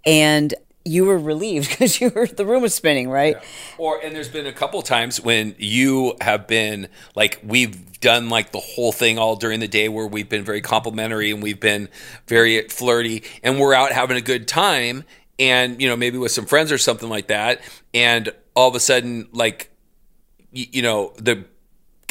[0.04, 0.52] and
[0.84, 3.36] you were relieved because you were the room was spinning, right?
[3.78, 8.52] Or and there's been a couple times when you have been like we've done like
[8.52, 11.88] the whole thing all during the day where we've been very complimentary and we've been
[12.26, 15.04] very flirty and we're out having a good time
[15.38, 17.60] and you know maybe with some friends or something like that
[17.94, 19.70] and all of a sudden like
[20.50, 21.44] you, you know the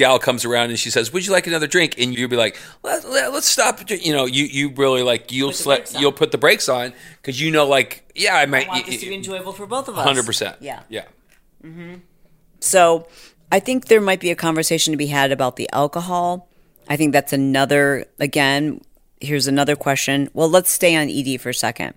[0.01, 2.57] gal comes around and she says would you like another drink and you'll be like
[2.83, 6.01] let, let, us stop you know you you really like you'll Put the brakes on.
[6.01, 8.99] you'll put the brakes on because you know like yeah i might I want this
[9.01, 10.05] to be enjoyable for both of us.
[10.05, 10.57] Hundred percent.
[10.59, 10.83] Yeah.
[10.89, 11.05] Yeah.
[11.63, 11.95] Mm-hmm.
[12.59, 13.07] So
[13.51, 16.47] I think there might be a conversation to be had about the alcohol.
[16.87, 18.81] I think that's another, again,
[19.19, 20.29] here's another question.
[20.33, 21.93] Well, let's stay on ED for a second.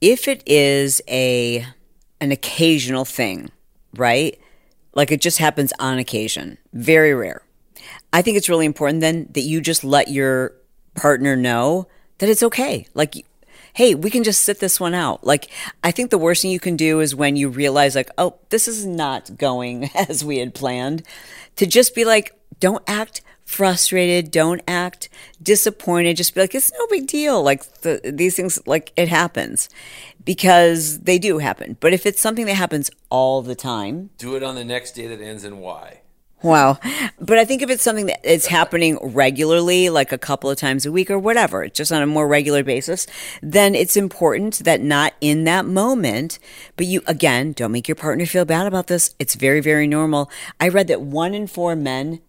[0.00, 1.66] If it is a
[2.20, 3.50] an occasional thing,
[3.94, 4.38] right?
[4.94, 7.42] Like it just happens on occasion, very rare.
[8.12, 10.54] I think it's really important then that you just let your
[10.94, 12.86] partner know that it's okay.
[12.94, 13.24] Like,
[13.74, 15.24] hey, we can just sit this one out.
[15.24, 15.50] Like,
[15.84, 18.66] I think the worst thing you can do is when you realize, like, oh, this
[18.66, 21.02] is not going as we had planned,
[21.56, 25.08] to just be like, don't act frustrated, don't act
[25.42, 26.16] disappointed.
[26.16, 27.42] Just be like, it's no big deal.
[27.42, 29.68] Like, the, these things, like, it happens
[30.24, 31.76] because they do happen.
[31.80, 35.06] But if it's something that happens all the time, Do it on the next day
[35.06, 36.00] that ends in Y.
[36.42, 36.78] Wow.
[37.20, 40.86] But I think if it's something that is happening regularly, like a couple of times
[40.86, 43.06] a week or whatever, just on a more regular basis,
[43.42, 46.38] then it's important that not in that moment,
[46.76, 49.14] but you, again, don't make your partner feel bad about this.
[49.18, 50.30] It's very, very normal.
[50.60, 52.20] I read that one in four men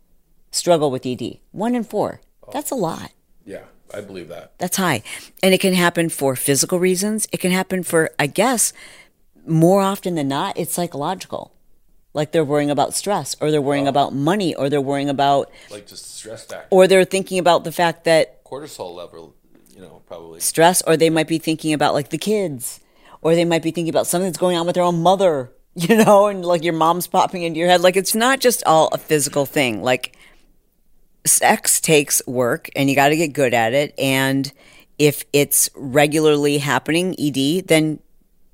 [0.52, 1.38] struggle with ED.
[1.52, 2.22] One in four.
[2.52, 3.12] That's a lot.
[3.46, 4.54] Yeah, I believe that.
[4.58, 5.04] That's high.
[5.44, 7.28] And it can happen for physical reasons.
[7.32, 8.74] It can happen for, I guess,
[9.46, 11.54] more often than not, it's psychological.
[12.14, 13.90] Like they're worrying about stress or they're worrying oh.
[13.90, 17.72] about money or they're worrying about, Like just stress factor, or they're thinking about the
[17.72, 19.36] fact that cortisol level.
[19.76, 20.42] You know, probably.
[20.42, 22.82] stress, or they might be thinking about like the kids,
[23.22, 26.04] or they might be thinking about something that's going on with their own mother, you
[26.04, 27.82] know, and like your mom's popping into your head.
[27.82, 29.82] Like it's not just all a physical thing.
[29.82, 30.18] Like
[31.26, 33.94] sex takes work and you got to get good at it.
[33.98, 34.52] And
[34.98, 38.00] if it's regularly happening, ED, then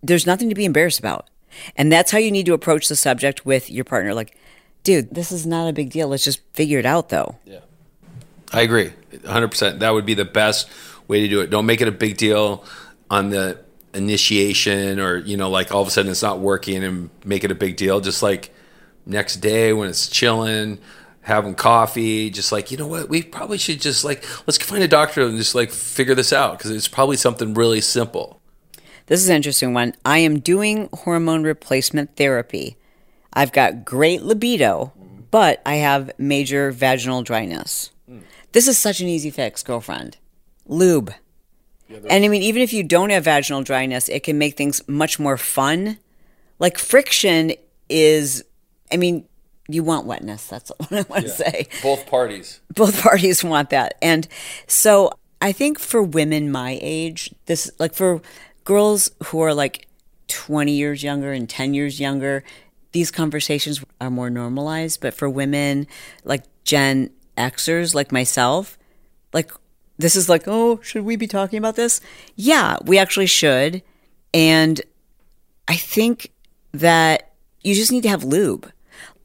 [0.03, 1.29] there's nothing to be embarrassed about.
[1.75, 4.13] And that's how you need to approach the subject with your partner.
[4.13, 4.37] Like,
[4.83, 6.07] dude, this is not a big deal.
[6.07, 7.37] Let's just figure it out though.
[7.45, 7.59] Yeah.
[8.53, 8.91] I agree,
[9.23, 9.47] 100.
[9.49, 10.69] percent That would be the best
[11.07, 11.49] way to do it.
[11.49, 12.63] Don't make it a big deal
[13.09, 13.59] on the
[13.93, 17.51] initiation, or you know, like all of a sudden it's not working, and make it
[17.51, 17.99] a big deal.
[17.99, 18.53] Just like
[19.05, 20.79] next day when it's chilling,
[21.21, 24.87] having coffee, just like you know what, we probably should just like let's find a
[24.87, 28.39] doctor and just like figure this out because it's probably something really simple.
[29.07, 29.93] This is an interesting one.
[30.03, 32.77] I am doing hormone replacement therapy.
[33.33, 34.93] I've got great libido,
[35.31, 37.91] but I have major vaginal dryness.
[38.53, 40.17] This is such an easy fix, girlfriend.
[40.65, 41.13] Lube.
[41.89, 45.19] and I mean, even if you don't have vaginal dryness, it can make things much
[45.19, 45.99] more fun.
[46.57, 47.53] Like friction
[47.89, 48.43] is,
[48.91, 49.25] I mean,
[49.67, 50.47] you want wetness.
[50.47, 51.67] That's what I want to say.
[51.83, 52.61] Both parties.
[52.73, 53.95] Both parties want that.
[54.01, 54.27] And
[54.67, 58.21] so I think for women my age, this, like for
[58.65, 59.87] girls who are like
[60.27, 62.43] 20 years younger and 10 years younger,
[62.91, 64.99] these conversations are more normalized.
[64.99, 65.87] But for women
[66.23, 68.77] like Gen Xers, like myself,
[69.33, 69.51] like
[69.97, 72.01] this is like, oh, should we be talking about this?
[72.35, 73.81] Yeah, we actually should.
[74.33, 74.81] And
[75.67, 76.31] I think
[76.73, 78.71] that you just need to have lube.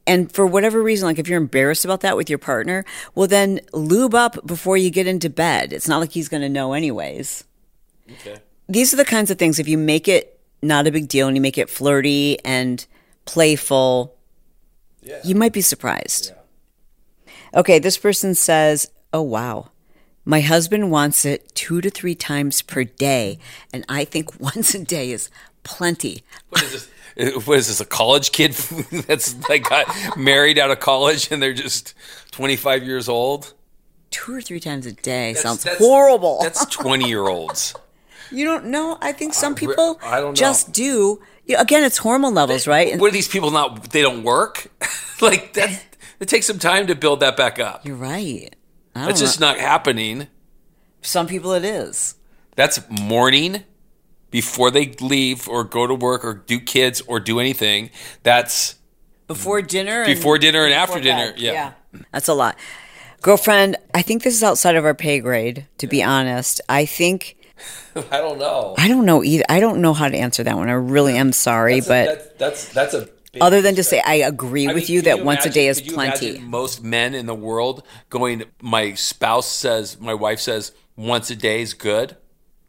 [0.07, 3.59] And for whatever reason, like if you're embarrassed about that with your partner, well, then
[3.71, 5.73] lube up before you get into bed.
[5.73, 7.43] It's not like he's going to know, anyways.
[8.11, 8.41] Okay.
[8.71, 11.35] These are the kinds of things, if you make it not a big deal and
[11.35, 12.85] you make it flirty and
[13.25, 14.15] playful,
[15.01, 15.19] yeah.
[15.25, 16.31] you might be surprised.
[17.25, 17.33] Yeah.
[17.59, 19.71] Okay, this person says, oh, wow.
[20.23, 23.39] My husband wants it two to three times per day,
[23.73, 25.29] and I think once a day is
[25.63, 26.23] plenty.
[26.49, 26.87] What is this?
[27.45, 27.81] What is this?
[27.81, 28.53] A college kid
[29.05, 31.93] that's like got married out of college and they're just
[32.31, 33.53] twenty five years old.
[34.11, 36.39] Two or three times a day that's, sounds that's, horrible.
[36.41, 37.75] That's twenty year olds.
[38.31, 38.97] You don't know.
[39.01, 41.21] I think some people I don't just do.
[41.57, 42.99] Again, it's hormone levels, they, right?
[42.99, 43.91] What are these people not?
[43.91, 44.67] They don't work.
[45.21, 45.83] like that.
[46.19, 47.85] It takes some time to build that back up.
[47.85, 48.55] You're right.
[48.95, 50.27] It's just not happening.
[51.01, 52.15] Some people it is.
[52.55, 53.63] That's morning
[54.29, 57.89] before they leave or go to work or do kids or do anything.
[58.23, 58.75] That's
[59.27, 60.05] before dinner.
[60.05, 61.33] Before dinner and after dinner.
[61.37, 61.51] Yeah.
[61.51, 62.01] yeah.
[62.11, 62.57] That's a lot.
[63.21, 66.59] Girlfriend, I think this is outside of our pay grade, to be honest.
[66.67, 67.37] I think
[68.11, 68.75] I don't know.
[68.77, 69.43] I don't know either.
[69.49, 70.69] I don't know how to answer that one.
[70.69, 73.09] I really am sorry, that's but a, that's that's, that's a
[73.39, 75.53] other than to say I agree I with mean, you that you once imagine, a
[75.53, 76.39] day is plenty.
[76.39, 78.43] most men in the world going.
[78.61, 82.17] My spouse says, my wife says, once a day is good.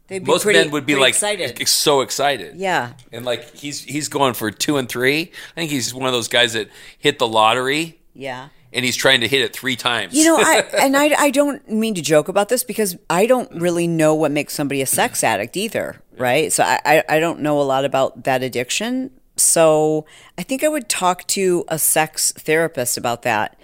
[0.09, 1.67] most pretty, men would be like excited.
[1.67, 2.55] so excited.
[2.55, 5.31] Yeah, and like he's he's going for two and three.
[5.55, 7.99] I think he's one of those guys that hit the lottery.
[8.13, 10.13] Yeah and he's trying to hit it three times.
[10.13, 13.51] You know, I, and I, I don't mean to joke about this because I don't
[13.59, 16.51] really know what makes somebody a sex addict either, right?
[16.51, 19.11] So I, I don't know a lot about that addiction.
[19.35, 20.05] So
[20.37, 23.57] I think I would talk to a sex therapist about that.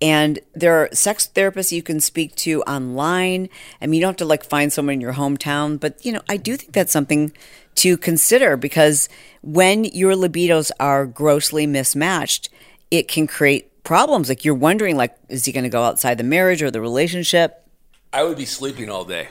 [0.00, 3.48] And there are sex therapists you can speak to online.
[3.80, 6.20] I mean, you don't have to like find someone in your hometown, but you know,
[6.28, 7.32] I do think that's something
[7.76, 9.08] to consider because
[9.42, 12.50] when your libidos are grossly mismatched,
[12.90, 14.28] it can create problems.
[14.28, 17.66] Like you're wondering, like, is he going to go outside the marriage or the relationship?
[18.12, 19.28] I would be sleeping all day.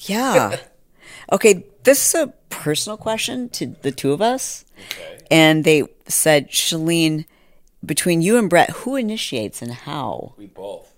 [0.00, 0.56] Yeah.
[1.32, 4.64] okay, this is a personal question to the two of us.
[4.92, 5.18] Okay.
[5.30, 7.26] And they said, Chalene,
[7.84, 10.34] between you and Bret, who initiates and how?
[10.38, 10.94] We both.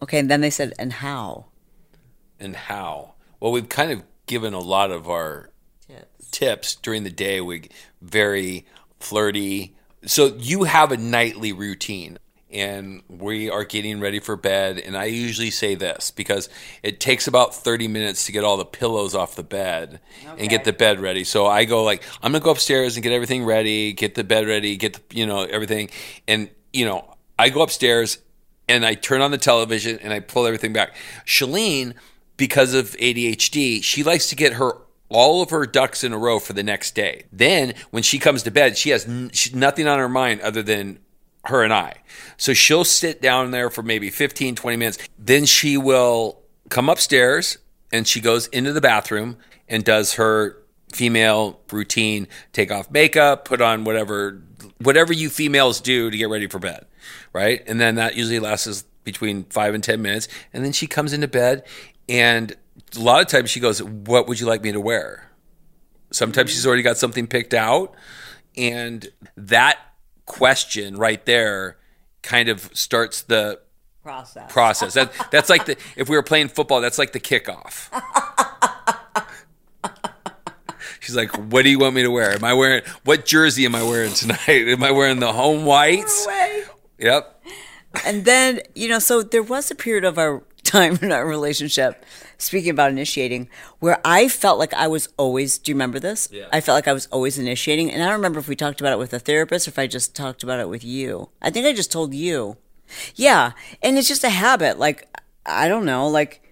[0.00, 1.46] Okay, and then they said, and how?
[2.38, 3.14] And how?
[3.40, 5.50] Well, we've kind of given a lot of our
[5.88, 7.40] tips, tips during the day.
[7.40, 7.68] We
[8.00, 8.64] very
[9.00, 9.74] flirty.
[10.04, 12.18] So you have a nightly routine
[12.50, 14.78] and we are getting ready for bed.
[14.78, 16.48] And I usually say this because
[16.82, 20.40] it takes about 30 minutes to get all the pillows off the bed okay.
[20.40, 21.24] and get the bed ready.
[21.24, 24.46] So I go like, I'm gonna go upstairs and get everything ready, get the bed
[24.46, 25.90] ready, get the, you know, everything.
[26.26, 28.18] And, you know, I go upstairs
[28.68, 30.94] and I turn on the television and I pull everything back.
[31.26, 31.94] Chalene,
[32.36, 34.72] because of ADHD, she likes to get her
[35.10, 37.24] all of her ducks in a row for the next day.
[37.32, 40.62] Then when she comes to bed, she has n- she, nothing on her mind other
[40.62, 40.98] than
[41.44, 41.94] her and I.
[42.36, 44.98] So she'll sit down there for maybe 15, 20 minutes.
[45.18, 47.58] Then she will come upstairs
[47.92, 50.62] and she goes into the bathroom and does her
[50.92, 54.42] female routine take off makeup, put on whatever
[54.80, 56.86] whatever you females do to get ready for bed,
[57.32, 57.62] right?
[57.66, 61.28] And then that usually lasts between 5 and 10 minutes and then she comes into
[61.28, 61.64] bed
[62.08, 62.54] and
[62.96, 65.30] a lot of times she goes, "What would you like me to wear?"
[66.10, 67.94] Sometimes she's already got something picked out
[68.56, 69.78] and that
[70.28, 71.78] question right there
[72.22, 73.58] kind of starts the
[74.02, 74.52] process.
[74.52, 74.94] Process.
[74.94, 77.88] That, that's like the if we were playing football, that's like the kickoff.
[81.00, 82.32] She's like, "What do you want me to wear?
[82.32, 84.68] Am I wearing what jersey am I wearing tonight?
[84.68, 86.26] Am I wearing the home whites?"
[86.98, 87.42] Yep.
[88.04, 92.04] And then you know, so there was a period of our time in our relationship,
[92.36, 93.48] speaking about initiating,
[93.80, 96.28] where I felt like I was always, do you remember this?
[96.30, 96.46] Yeah.
[96.52, 97.90] I felt like I was always initiating.
[97.90, 99.86] And I don't remember if we talked about it with a therapist or if I
[99.86, 101.30] just talked about it with you.
[101.42, 102.56] I think I just told you.
[103.14, 103.52] Yeah.
[103.82, 104.78] And it's just a habit.
[104.78, 105.08] Like,
[105.44, 106.08] I don't know.
[106.08, 106.42] Like,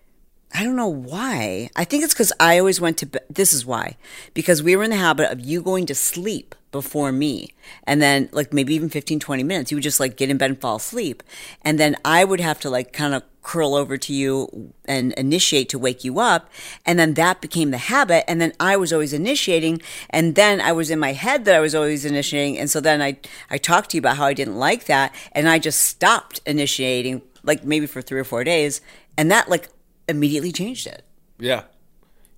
[0.55, 1.71] I don't know why.
[1.77, 3.25] I think it's because I always went to bed.
[3.29, 3.97] This is why.
[4.33, 7.53] Because we were in the habit of you going to sleep before me.
[7.85, 10.51] And then, like, maybe even 15, 20 minutes, you would just, like, get in bed
[10.51, 11.23] and fall asleep.
[11.63, 15.69] And then I would have to, like, kind of curl over to you and initiate
[15.71, 16.51] to wake you up.
[16.85, 18.29] And then that became the habit.
[18.29, 19.81] And then I was always initiating.
[20.11, 22.59] And then I was in my head that I was always initiating.
[22.59, 23.19] And so then I,
[23.51, 25.15] I talked to you about how I didn't like that.
[25.33, 28.83] And I just stopped initiating, like, maybe for three or four days.
[29.17, 29.69] And that, like,
[30.09, 31.03] immediately changed it.
[31.39, 31.63] Yeah.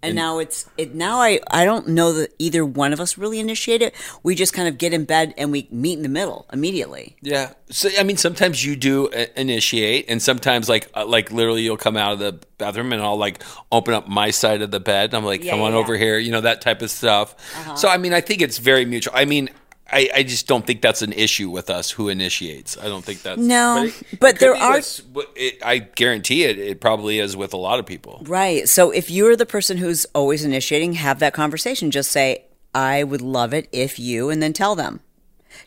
[0.03, 3.41] And, now it's it now I I don't know that either one of us really
[3.41, 3.95] initiate it.
[4.23, 7.17] We just kind of get in bed and we meet in the middle immediately.
[7.21, 7.53] Yeah.
[7.71, 11.77] So I mean, sometimes you do uh, initiate, and sometimes like uh, like literally you'll
[11.77, 13.43] come out of the bathroom and I'll like
[13.73, 15.15] open up my side of the bed.
[15.15, 15.79] I'm like, Yeah, come yeah, on yeah.
[15.79, 17.35] over here, you know that type of stuff.
[17.77, 19.15] So I mean, I think it's very mutual.
[19.17, 19.51] I mean.
[19.91, 22.77] I, I just don't think that's an issue with us who initiates.
[22.77, 26.59] I don't think that's No, it- but it there are- with- it, I guarantee it.
[26.59, 28.23] It probably is with a lot of people.
[28.27, 28.69] Right.
[28.69, 31.91] So if you're the person who's always initiating, have that conversation.
[31.91, 35.01] Just say, "I would love it if you," and then tell them.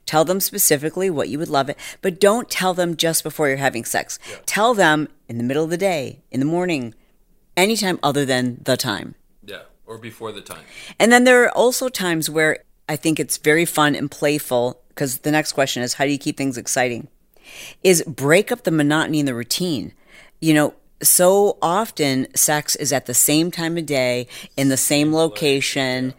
[0.05, 3.57] Tell them specifically what you would love it, but don't tell them just before you're
[3.57, 4.19] having sex.
[4.45, 6.93] Tell them in the middle of the day, in the morning,
[7.57, 9.15] anytime other than the time.
[9.43, 10.63] Yeah, or before the time.
[10.99, 12.59] And then there are also times where
[12.91, 16.17] I think it's very fun and playful because the next question is how do you
[16.17, 17.07] keep things exciting?
[17.85, 19.93] Is break up the monotony and the routine.
[20.41, 24.27] You know, so often sex is at the same time of day
[24.57, 26.13] in the same location.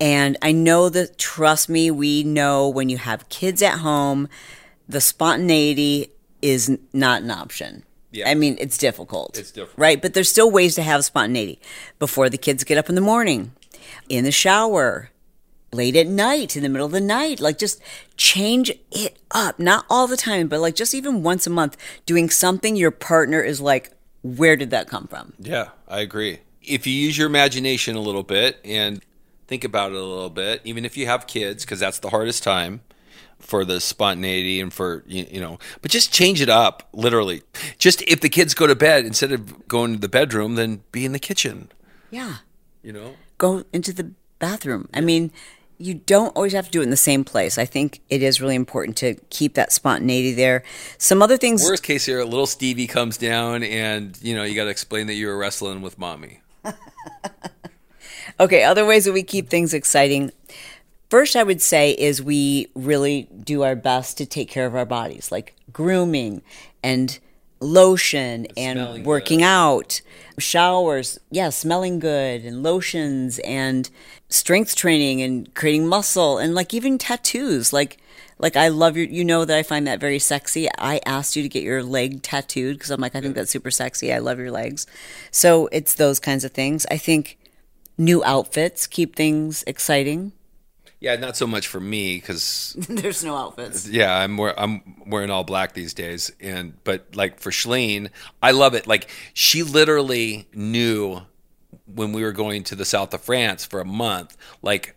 [0.00, 4.28] And I know that, trust me, we know when you have kids at home,
[4.86, 6.08] the spontaneity
[6.42, 7.84] is not an option.
[8.10, 8.28] Yeah.
[8.28, 9.38] I mean, it's difficult.
[9.38, 9.78] It's difficult.
[9.78, 10.02] Right?
[10.02, 11.58] But there's still ways to have spontaneity
[11.98, 13.52] before the kids get up in the morning,
[14.10, 15.10] in the shower,
[15.72, 17.40] late at night, in the middle of the night.
[17.40, 17.80] Like, just
[18.16, 19.58] change it up.
[19.58, 23.40] Not all the time, but like just even once a month, doing something your partner
[23.40, 23.92] is like,
[24.22, 25.34] where did that come from?
[25.38, 26.40] Yeah, I agree.
[26.62, 29.02] If you use your imagination a little bit and
[29.46, 32.42] think about it a little bit, even if you have kids, because that's the hardest
[32.42, 32.82] time
[33.38, 36.88] for the spontaneity and for you, you know, but just change it up.
[36.92, 37.42] Literally,
[37.78, 41.04] just if the kids go to bed instead of going to the bedroom, then be
[41.04, 41.70] in the kitchen.
[42.10, 42.36] Yeah.
[42.82, 44.88] You know, Go into the bathroom.
[44.92, 45.30] I mean,
[45.78, 47.56] you don't always have to do it in the same place.
[47.56, 50.64] I think it is really important to keep that spontaneity there.
[50.98, 51.62] Some other things.
[51.62, 55.14] worst case here, little Stevie comes down and you know you got to explain that
[55.14, 56.40] you were wrestling with mommy.
[58.40, 60.30] Okay, other ways that we keep things exciting.
[61.10, 64.84] First, I would say is we really do our best to take care of our
[64.84, 66.42] bodies, like grooming
[66.82, 67.18] and
[67.60, 69.44] lotion and smelling working good.
[69.44, 70.00] out,
[70.38, 73.90] showers, yeah, smelling good and lotions and
[74.28, 77.72] strength training and creating muscle and like even tattoos.
[77.72, 77.98] Like,
[78.38, 80.68] like I love your, you know that I find that very sexy.
[80.78, 83.70] I asked you to get your leg tattooed because I'm like, I think that's super
[83.70, 84.12] sexy.
[84.12, 84.86] I love your legs.
[85.30, 86.86] So it's those kinds of things.
[86.90, 87.38] I think
[87.96, 90.32] new outfits keep things exciting.
[91.00, 93.88] Yeah, not so much for me because There's no outfits.
[93.88, 98.10] Yeah, I'm wear, I'm wearing all black these days, and but like for Chalene,
[98.42, 98.86] I love it.
[98.86, 101.22] Like she literally knew
[101.86, 104.36] when we were going to the south of France for a month.
[104.60, 104.96] Like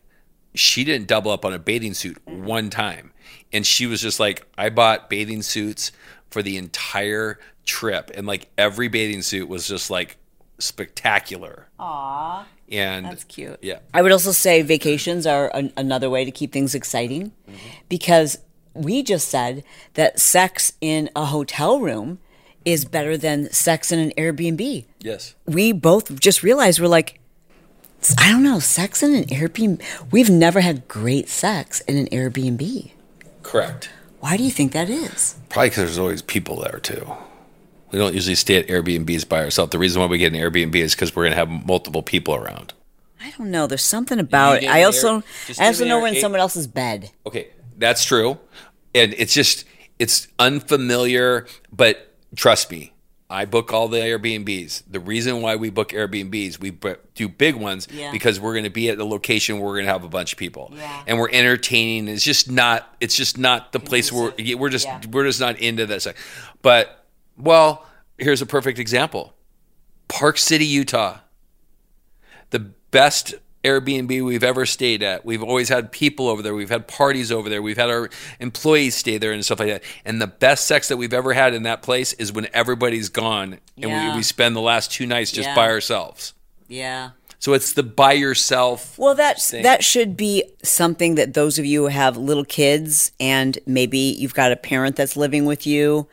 [0.55, 3.13] she didn't double up on a bathing suit one time,
[3.53, 5.91] and she was just like, I bought bathing suits
[6.31, 10.17] for the entire trip, and like every bathing suit was just like
[10.61, 11.67] spectacular.
[11.79, 12.45] Aww.
[12.71, 13.59] And That's cute.
[13.61, 13.79] Yeah.
[13.93, 17.57] I would also say vacations are an, another way to keep things exciting mm-hmm.
[17.89, 18.37] because
[18.73, 19.63] we just said
[19.95, 22.19] that sex in a hotel room
[22.63, 24.85] is better than sex in an Airbnb.
[24.99, 25.35] Yes.
[25.45, 27.19] We both just realized we're like,
[28.17, 29.81] I don't know, sex in an Airbnb.
[30.11, 32.91] We've never had great sex in an Airbnb.
[33.43, 33.89] Correct.
[34.19, 35.35] Why do you think that is?
[35.49, 37.11] Probably because there's always people there too.
[37.91, 39.71] We don't usually stay at Airbnbs by ourselves.
[39.71, 42.35] The reason why we get an Airbnb is because we're going to have multiple people
[42.35, 42.73] around.
[43.23, 43.67] I don't know.
[43.67, 44.67] There's something about it.
[44.69, 45.23] I also, Air-
[45.59, 47.11] I also an know we're in it- someone else's bed.
[47.27, 48.39] Okay, that's true,
[48.95, 49.65] and it's just
[49.99, 51.45] it's unfamiliar.
[51.71, 52.93] But trust me,
[53.29, 54.83] I book all the Airbnbs.
[54.89, 58.11] The reason why we book Airbnbs, we bu- do big ones Yeah.
[58.11, 60.33] because we're going to be at the location where we're going to have a bunch
[60.33, 61.03] of people, Yeah.
[61.07, 62.07] and we're entertaining.
[62.07, 62.91] It's just not.
[62.99, 65.01] It's just not the place where we're just Yeah.
[65.11, 66.01] we're just not into that.
[66.01, 66.15] side.
[66.61, 67.00] But
[67.37, 67.85] well,
[68.17, 69.33] here's a perfect example:
[70.07, 71.19] Park City, Utah.
[72.51, 72.59] The
[72.91, 75.23] best Airbnb we've ever stayed at.
[75.23, 76.53] We've always had people over there.
[76.53, 77.61] We've had parties over there.
[77.61, 78.09] We've had our
[78.39, 79.83] employees stay there and stuff like that.
[80.03, 83.59] And the best sex that we've ever had in that place is when everybody's gone
[83.77, 84.11] and Yeah.
[84.11, 85.55] we, we spend the last two nights just Yeah.
[85.55, 86.33] by ourselves.
[86.67, 87.11] Yeah.
[87.37, 88.97] So it's the by yourself.
[88.97, 89.63] Well, that's thing.
[89.63, 94.33] that should be something that those of you who have little kids and maybe you've
[94.33, 96.07] got a parent that's living with you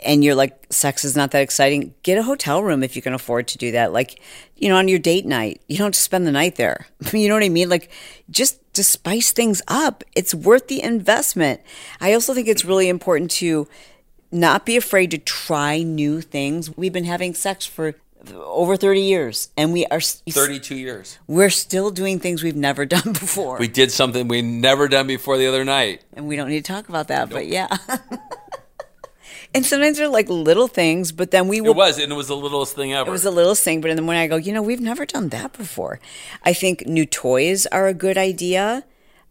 [0.00, 3.14] and you're like sex is not that exciting, get a hotel room if you can
[3.14, 3.92] afford to do that.
[3.92, 4.20] Like,
[4.56, 6.86] you know, on your date night, you don't spend the night there.
[7.12, 7.68] You know what I mean?
[7.68, 7.90] Like
[8.30, 11.60] just to spice things up, it's worth the investment.
[12.00, 13.66] I also think it's really important to
[14.30, 16.76] not be afraid to try new things.
[16.76, 17.94] We've been having sex for
[18.34, 21.18] over 30 years and we are 32 years.
[21.28, 23.58] we're still doing things we've never done before.
[23.58, 26.02] We did something we never done before the other night.
[26.12, 27.68] and we don't need to talk about that, but yeah.
[29.54, 32.28] and sometimes they're like little things, but then we will It was, and it was
[32.28, 33.08] the littlest thing ever.
[33.08, 35.06] it was the littlest thing, but in the morning I go, you know, we've never
[35.06, 36.00] done that before.
[36.42, 38.84] I think new toys are a good idea.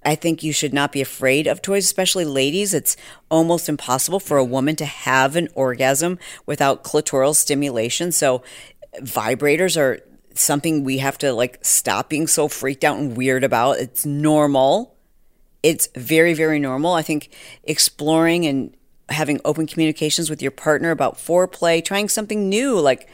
[0.05, 2.73] I think you should not be afraid of toys, especially ladies.
[2.73, 2.95] It's
[3.29, 8.11] almost impossible for a woman to have an orgasm without clitoral stimulation.
[8.11, 8.41] So
[9.01, 9.99] vibrators are
[10.33, 13.79] something we have to like stop being so freaked out and weird about.
[13.79, 14.95] It's normal.
[15.63, 16.93] It's very, very normal.
[16.93, 18.76] I think exploring and
[19.09, 23.09] having open communications with your partner about foreplay, trying something new, like,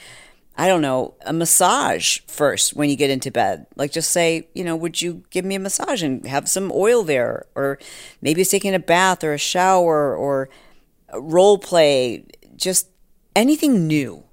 [0.56, 3.66] I don't know, a massage first when you get into bed.
[3.76, 7.04] Like, just say, you know, would you give me a massage and have some oil
[7.04, 7.46] there?
[7.56, 7.80] Or
[8.22, 10.50] maybe it's taking a bath or a shower or
[11.14, 12.26] role play,
[12.56, 12.90] just
[13.36, 14.24] anything new.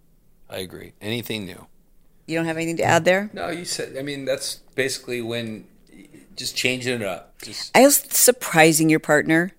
[0.49, 0.93] I agree.
[1.01, 1.67] Anything new.
[2.27, 3.31] You don't have anything to add there?
[3.33, 3.97] No, you said.
[3.99, 5.67] I mean, that's basically when
[6.37, 7.41] just changing it up.
[7.43, 9.53] Just I was surprising your partner,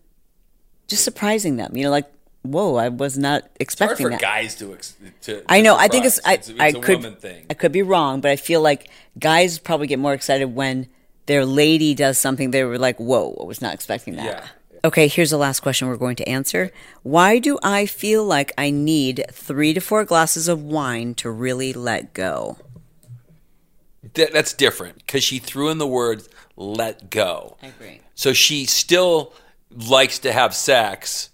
[0.92, 1.76] just surprising them.
[1.76, 2.06] You know, like,
[2.44, 4.22] whoa, I was not hard expecting for that.
[4.22, 4.74] guys to.
[4.74, 5.76] ex- to I to know.
[5.76, 6.20] I think it's.
[6.24, 6.50] I, surprise.
[6.50, 6.98] it's, I it's a could.
[6.98, 7.46] woman thing.
[7.50, 10.88] I could be wrong, but I feel like guys probably get more excited when
[11.26, 14.48] their lady does something they were like, "Whoa, I was not expecting that." Yeah.
[14.84, 16.72] Okay, here's the last question we're going to answer.
[17.04, 21.72] Why do I feel like I need three to four glasses of wine to really
[21.72, 22.58] let go?
[24.16, 26.24] That, that's different because she threw in the word
[26.58, 28.02] "let go." I agree.
[28.16, 29.34] So she still
[29.76, 31.30] likes to have sex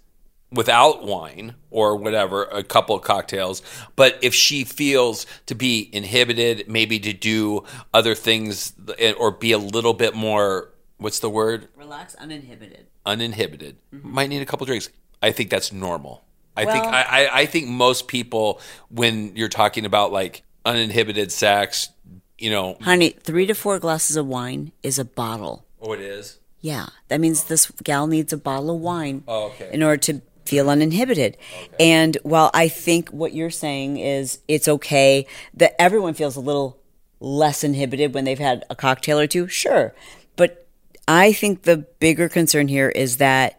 [0.50, 3.62] without wine or whatever, a couple of cocktails.
[3.96, 8.72] But if she feels to be inhibited, maybe to do other things
[9.18, 11.68] or be a little bit more, what's the word?
[11.76, 12.86] Relax, uninhibited.
[13.04, 14.10] Uninhibited, mm-hmm.
[14.10, 14.90] might need a couple drinks.
[15.22, 16.24] I think that's normal.
[16.56, 21.30] I think Well- I, I, I think most people, when you're talking about like uninhibited
[21.30, 21.90] sex,
[22.38, 25.66] you know, Honey, three to four glasses of wine is a bottle.
[25.80, 26.37] oh, it is.
[26.60, 29.70] Yeah, that means this gal needs a bottle of wine Oh, okay.
[29.72, 31.36] in order to feel uninhibited.
[31.78, 36.78] And while I think what you're saying is it's okay that everyone feels a little
[37.20, 39.94] less inhibited when they've had a cocktail or two, sure.
[40.36, 40.66] But
[41.06, 43.58] I think the bigger concern here is that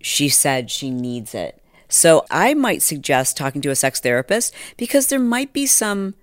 [0.00, 1.60] she said she needs it.
[1.88, 6.14] So I might suggest talking to a sex therapist because there might be some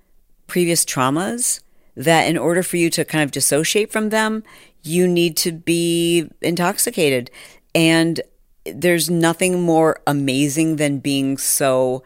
[0.48, 1.62] previous traumas
[1.96, 4.44] that in order for you to kind of dissociate from them,
[4.84, 7.32] you need to be intoxicated.
[7.74, 8.22] And
[8.66, 12.04] there's nothing more amazing than being so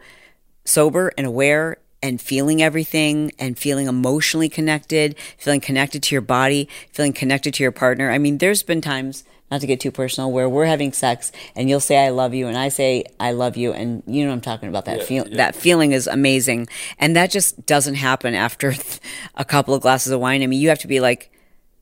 [0.64, 6.68] sober and aware and feeling everything and feeling emotionally connected, feeling connected to your body,
[6.92, 8.10] feeling connected to your partner.
[8.10, 11.68] I mean, there's been times, not to get too personal, where we're having sex and
[11.68, 14.34] you'll say I love you and I say I love you and you know what
[14.34, 16.68] I'm talking about that feel that feeling is amazing.
[16.98, 18.74] And that just doesn't happen after
[19.34, 20.42] a couple of glasses of wine.
[20.42, 21.32] I mean, you have to be like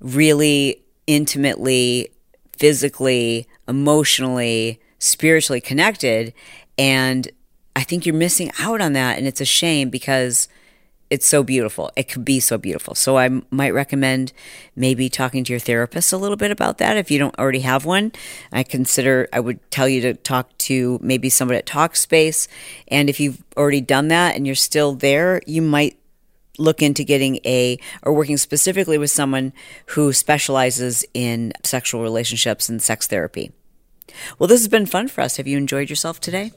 [0.00, 2.10] really intimately,
[2.56, 6.32] physically, emotionally, spiritually connected.
[6.78, 7.28] And
[7.76, 9.18] I think you're missing out on that.
[9.18, 10.48] And it's a shame because
[11.10, 11.90] it's so beautiful.
[11.96, 12.94] It could be so beautiful.
[12.94, 14.32] So I might recommend
[14.74, 17.84] maybe talking to your therapist a little bit about that if you don't already have
[17.84, 18.12] one.
[18.50, 22.48] I consider, I would tell you to talk to maybe somebody at Talkspace.
[22.88, 25.98] And if you've already done that and you're still there, you might
[26.58, 29.52] look into getting a or working specifically with someone
[29.86, 33.52] who specializes in sexual relationships and sex therapy.
[34.38, 35.36] Well, this has been fun for us.
[35.36, 36.52] Have you enjoyed yourself today?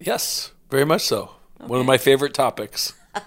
[0.00, 1.30] Yes, very much so.
[1.58, 2.92] One of my favorite topics.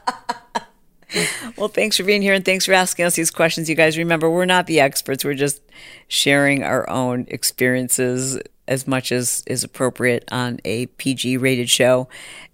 [1.56, 3.70] Well, thanks for being here and thanks for asking us these questions.
[3.70, 5.24] You guys remember, we're not the experts.
[5.24, 5.62] We're just
[6.08, 12.10] sharing our own experiences as much as is appropriate on a PG rated show.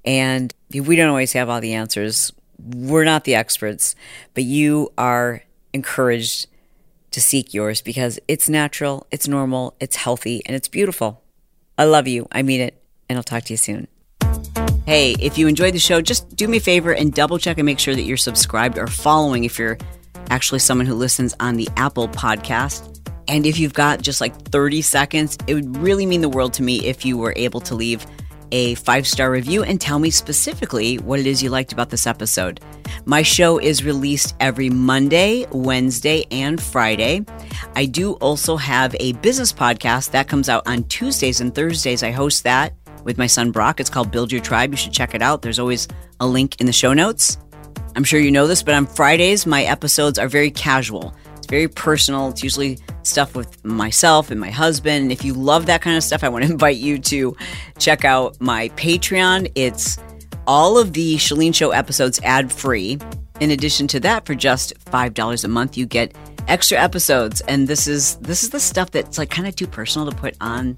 [0.06, 2.32] And we don't always have all the answers.
[2.66, 3.96] We're not the experts,
[4.34, 5.44] but you are
[5.74, 6.48] encouraged
[7.12, 11.22] to seek yours because it's natural, it's normal, it's healthy, and it's beautiful.
[11.78, 12.28] I love you.
[12.32, 12.82] I mean it.
[13.10, 13.88] And I'll talk to you soon.
[14.86, 17.66] Hey, if you enjoyed the show, just do me a favor and double check and
[17.66, 19.78] make sure that you're subscribed or following if you're
[20.30, 23.00] actually someone who listens on the Apple podcast.
[23.28, 26.64] And if you've got just like 30 seconds, it would really mean the world to
[26.64, 28.06] me if you were able to leave
[28.54, 32.08] a five star review and tell me specifically what it is you liked about this
[32.08, 32.62] episode.
[33.06, 37.26] My show is released every Monday, Wednesday, and Friday.
[37.76, 42.04] I do also have a business podcast that comes out on Tuesdays and Thursdays.
[42.04, 42.74] I host that
[43.04, 43.80] with my son Brock.
[43.80, 44.72] It's called Build Your Tribe.
[44.72, 45.42] You should check it out.
[45.42, 45.88] There's always
[46.20, 47.38] a link in the show notes.
[47.96, 51.16] I'm sure you know this, but on Fridays, my episodes are very casual.
[51.44, 52.30] It's very personal.
[52.30, 55.04] It's usually stuff with myself and my husband.
[55.04, 57.36] And if you love that kind of stuff, I want to invite you to
[57.78, 59.52] check out my Patreon.
[59.54, 59.98] It's
[60.48, 62.98] all of the Chalene Show episodes ad free.
[63.42, 66.16] In addition to that, for just $5 a month, you get
[66.48, 67.42] extra episodes.
[67.42, 70.38] And this is this is the stuff that's like kind of too personal to put
[70.40, 70.78] on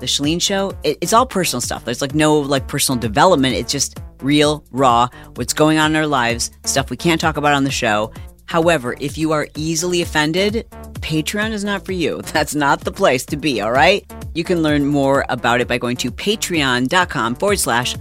[0.00, 0.72] the Chalene Show.
[0.82, 1.84] It, it's all personal stuff.
[1.84, 3.54] There's like no like personal development.
[3.54, 7.52] It's just real, raw, what's going on in our lives, stuff we can't talk about
[7.52, 8.12] on the show.
[8.46, 12.22] However, if you are easily offended, Patreon is not for you.
[12.32, 14.04] That's not the place to be, all right?
[14.34, 17.94] You can learn more about it by going to patreon.com forward slash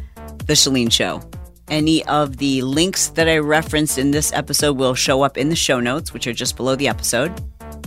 [0.46, 1.22] The Chalene Show.
[1.68, 5.56] Any of the links that I referenced in this episode will show up in the
[5.56, 7.34] show notes, which are just below the episode.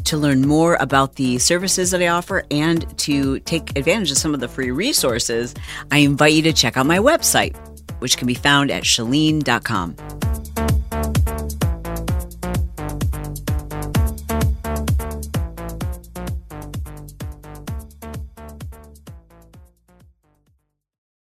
[0.06, 4.34] To learn more about the services that I offer and to take advantage of some
[4.34, 5.54] of the free resources,
[5.92, 7.56] I invite you to check out my website,
[8.00, 9.96] which can be found at chalene.com.